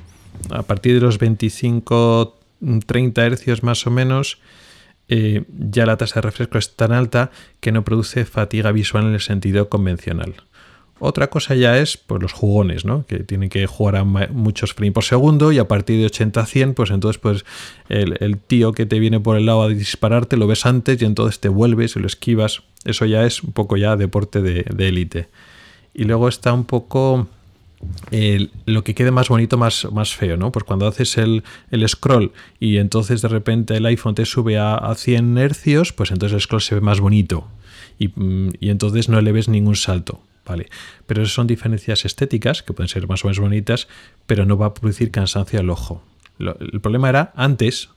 [0.51, 2.37] A partir de los 25,
[2.85, 4.39] 30 hercios más o menos,
[5.13, 9.15] eh, ya la tasa de refresco es tan alta que no produce fatiga visual en
[9.15, 10.37] el sentido convencional.
[11.01, 13.05] Otra cosa ya es pues, los jugones, ¿no?
[13.07, 16.47] que tienen que jugar a muchos frames por segundo y a partir de 80 a
[16.47, 17.45] 100, pues entonces pues,
[17.89, 21.41] el, tío que te viene por el lado a dispararte lo ves antes y entonces
[21.41, 22.63] te vuelves y lo esquivas.
[22.85, 25.29] Eso ya es un poco ya deporte de élite.
[25.93, 27.27] y luego está un poco
[28.67, 30.53] lo que quede más bonito, más, más feo, ¿no?
[30.53, 31.43] Pues cuando haces el,
[31.87, 36.35] scroll y entonces de repente el iPhone te sube a, a 100 hercios, pues entonces
[36.35, 37.49] el scroll se ve más bonito
[37.99, 40.21] y, mm, y entonces no le ves ningún salto.
[40.45, 40.69] ¿vale?
[41.07, 43.89] Pero son diferencias estéticas que pueden ser más o menos bonitas,
[44.27, 46.03] pero no va a producir cansancio al ojo.
[46.39, 47.91] el problema era antes,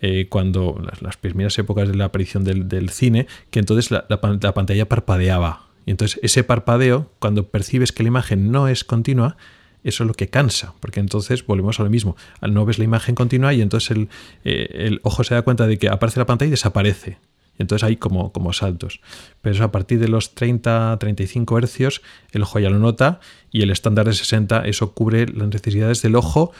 [0.00, 5.65] eh, cuando las, primeras épocas de la aparición del, cine, que entonces la, pantalla parpadeaba.
[5.86, 9.36] Y entonces ese parpadeo, cuando percibes que la imagen no es continua,
[9.84, 12.16] eso es lo que cansa, porque entonces volvemos a lo mismo.
[12.42, 14.08] No ves la imagen continua y entonces el,
[14.44, 17.18] eh, el ojo se da cuenta de que aparece la pantalla y desaparece.
[17.58, 19.00] Entonces hay como, como saltos.
[19.42, 23.20] Pero eso a partir de los 30, 35 hercios, el ojo ya lo nota
[23.52, 26.52] y el estándar de 60, eso cubre las necesidades del ojo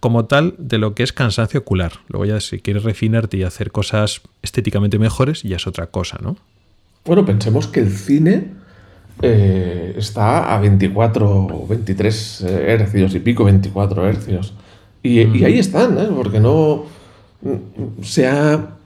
[0.00, 1.92] como tal de lo que es cansancio ocular.
[2.08, 6.36] Luego ya si quieres refinarte y hacer cosas estéticamente mejores, ya es otra cosa, ¿no?
[7.06, 8.50] Bueno, pensemos que el cine
[9.22, 14.54] eh, está a 24, 23 eh, hercios y pico, 24 hercios.
[15.02, 16.08] Y, y ahí están, ¿eh?
[16.14, 16.84] porque no
[18.02, 18.76] se ha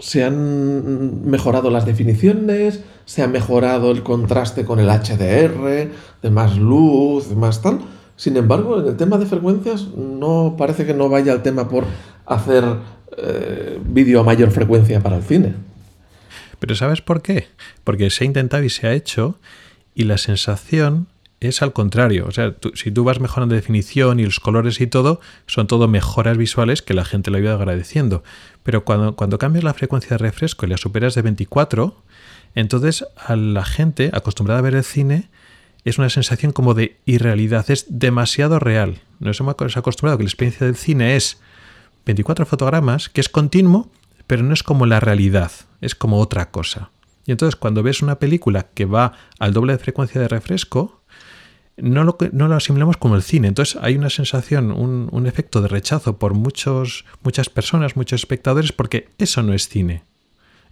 [0.00, 5.88] se han mejorado las definiciones, se ha mejorado el contraste con el HDR,
[6.22, 7.80] de más luz, de más tal.
[8.16, 11.84] Sin embargo, en el tema de frecuencias no parece que no vaya el tema por
[12.26, 12.64] hacer
[13.16, 15.54] eh, vídeo a mayor frecuencia para el cine.
[16.58, 17.48] Pero ¿sabes por qué?
[17.82, 19.38] Porque se ha intentado y se ha hecho
[19.94, 21.08] y la sensación
[21.40, 22.26] es al contrario.
[22.26, 26.36] O sea, si tú vas mejorando definición y los colores y todo, son todo mejoras
[26.36, 28.22] visuales que la gente le ha ido agradeciendo.
[28.62, 32.02] Pero cuando, cuando cambias la frecuencia de refresco y la superas de 24,
[32.54, 35.28] entonces a la gente acostumbrada a ver el cine
[35.84, 39.00] es una sensación como de irrealidad, es demasiado real.
[39.20, 41.38] Nos hemos acostumbrado que la experiencia del cine es
[42.06, 43.90] 24 fotogramas, que es continuo,
[44.26, 46.90] pero no es como la realidad, es como otra cosa.
[47.26, 51.02] Y entonces cuando ves una película que va al doble de frecuencia de refresco,
[51.76, 53.48] no lo, no lo asimilamos como el cine.
[53.48, 59.08] Entonces hay una sensación, un, efecto de rechazo por muchos, muchas personas, muchos espectadores, porque
[59.18, 60.02] eso no es cine.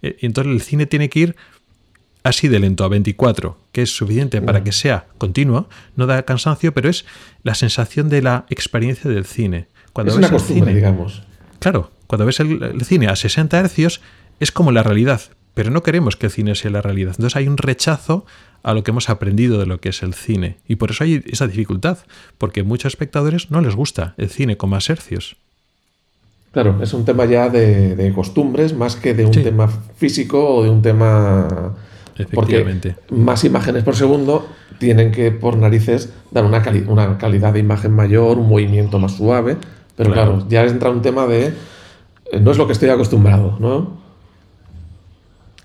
[0.01, 1.35] E, y entonces el cine tiene que ir
[2.23, 6.73] así de lento, a 24, que es suficiente para que sea continuo, no da cansancio,
[6.73, 7.05] pero es
[7.43, 9.67] la sensación de la experiencia del cine.
[9.91, 11.23] Cuando es ves una costumbre, el cine, digamos.
[11.59, 13.99] Claro, cuando ves el, el, cine a 60 hercios
[14.39, 15.21] es como la realidad,
[15.53, 17.13] pero no queremos que el cine sea la realidad.
[17.17, 18.25] Entonces hay un rechazo
[18.63, 20.57] a lo que hemos aprendido de lo que es el cine.
[20.67, 21.99] Y por eso hay esa dificultad,
[22.37, 25.35] porque a muchos espectadores no les gusta el cine con más hercios.
[26.53, 30.69] Claro, es un tema ya de, costumbres más que de un tema físico o de
[30.69, 31.75] un tema...
[32.15, 32.95] Efectivamente.
[33.07, 34.47] Porque más imágenes por segundo
[34.77, 39.57] tienen que, por narices, dar una, una calidad de imagen mayor, un movimiento más suave.
[39.95, 41.53] Pero claro, claro ya entra un tema de...
[42.31, 44.02] Eh, no es lo que estoy acostumbrado, ¿no?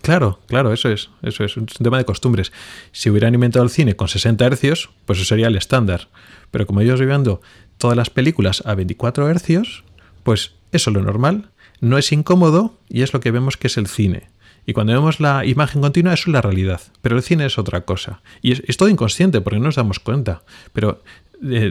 [0.09, 2.51] Claro, claro, eso es, eso es un tema de costumbres.
[2.93, 6.09] Si hubieran inventado el cine con 60 hercios, pues eso sería el estándar.
[6.51, 7.43] Pero como ellos viviendo
[7.77, 9.85] todas las películas a 24 hercios,
[10.23, 11.51] pues eso es lo normal,
[11.83, 14.31] no es incómodo y es lo que vemos que es el cine.
[14.65, 16.81] Y cuando vemos la imagen continua, eso es la realidad.
[17.03, 18.23] Pero el cine es otra cosa.
[18.41, 20.41] Y es, todo inconsciente porque no nos damos cuenta.
[20.73, 21.03] Pero
[21.47, 21.71] eh,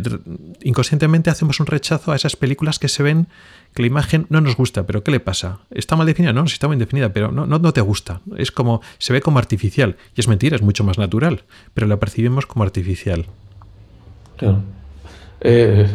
[0.61, 3.29] inconscientemente hacemos un rechazo a esas películas que se ven
[3.77, 5.59] que la imagen no nos gusta, pero ¿qué le pasa?
[5.69, 6.33] ¿Está mal definida?
[6.33, 8.21] No, si está bien definida, pero no, no, no te gusta.
[8.35, 9.97] Es como, se ve como artificial.
[10.15, 11.43] Y es mentira, es mucho más natural,
[11.75, 13.27] pero la percibimos como artificial.
[14.35, 14.63] Claro.
[15.41, 15.85] Eh,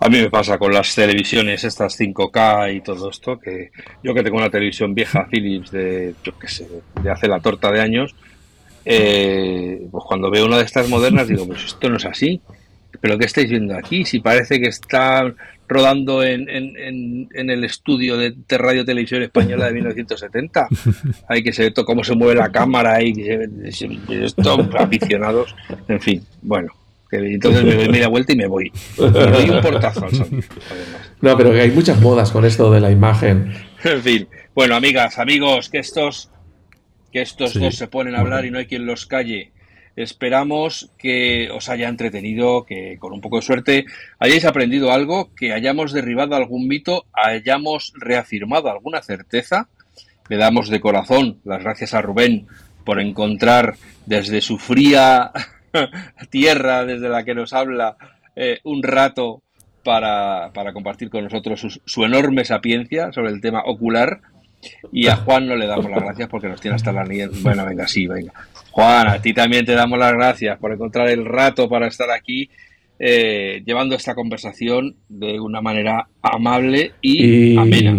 [0.00, 3.70] a mí me pasa con las televisiones, estas 5K y todo esto, que
[4.02, 6.66] yo que tengo una televisión vieja Philips de, yo qué sé,
[7.00, 8.12] de hace la torta de años,
[8.84, 12.40] eh, pues cuando veo una de estas modernas digo, pues esto no es así.
[13.00, 14.04] Pero ¿qué estáis viendo aquí?
[14.04, 15.34] Si parece que está
[15.68, 20.68] rodando en, en, en, el estudio de, Radio Televisión Española de 1970.
[21.28, 23.14] Hay que ver cómo se mueve la cámara y
[24.10, 25.54] estos aficionados.
[25.88, 26.72] En fin, bueno.
[27.10, 28.72] entonces me doy media vuelta y me voy.
[28.98, 30.44] Y doy un portazo al
[31.20, 33.52] No, pero hay muchas modas con esto de la imagen.
[33.82, 34.28] En fin.
[34.54, 36.30] Bueno, amigas, amigos, que estos,
[37.12, 39.50] que estos dos se ponen a hablar y no hay quien los calle.
[39.96, 43.84] Esperamos que os haya entretenido, que con un poco de suerte
[44.18, 49.68] hayáis aprendido algo, que hayamos derribado algún mito, hayamos reafirmado alguna certeza.
[50.28, 52.46] Le damos de corazón las gracias a Rubén
[52.84, 53.76] por encontrar
[54.06, 55.30] desde su fría
[56.30, 57.96] tierra, desde la que nos habla,
[58.34, 59.42] eh, un rato
[59.84, 64.20] para, compartir con nosotros su, su, enorme sapiencia sobre el tema ocular.
[64.92, 67.28] Y a Juan no le damos las gracias porque nos tiene hasta la niña.
[67.42, 68.32] Bueno, venga, sí, venga.
[68.74, 72.50] Juan, a ti también te damos las gracias por encontrar el rato para estar aquí
[72.98, 77.96] eh, llevando esta conversación de una manera amable y, amena.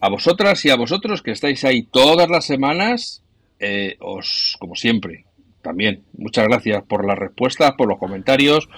[0.00, 3.22] A vosotras y a vosotros que estáis ahí todas las semanas,
[3.60, 5.26] eh, os, como siempre,
[5.62, 8.68] también, muchas gracias por las respuestas, por los comentarios,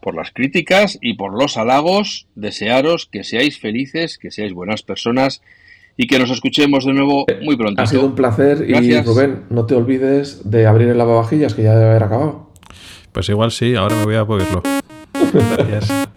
[0.00, 2.26] por las críticas y por los halagos.
[2.34, 5.40] Desearos que seáis felices, que seáis buenas personas
[5.96, 7.82] y que nos escuchemos de nuevo muy pronto.
[7.82, 11.74] Ha sido un placer y Rubén, no te olvides de abrir el lavavajillas que ya
[11.74, 12.50] debe haber acabado.
[13.12, 14.62] Pues igual sí, ahora me voy a poderlo.
[15.32, 16.08] Gracias.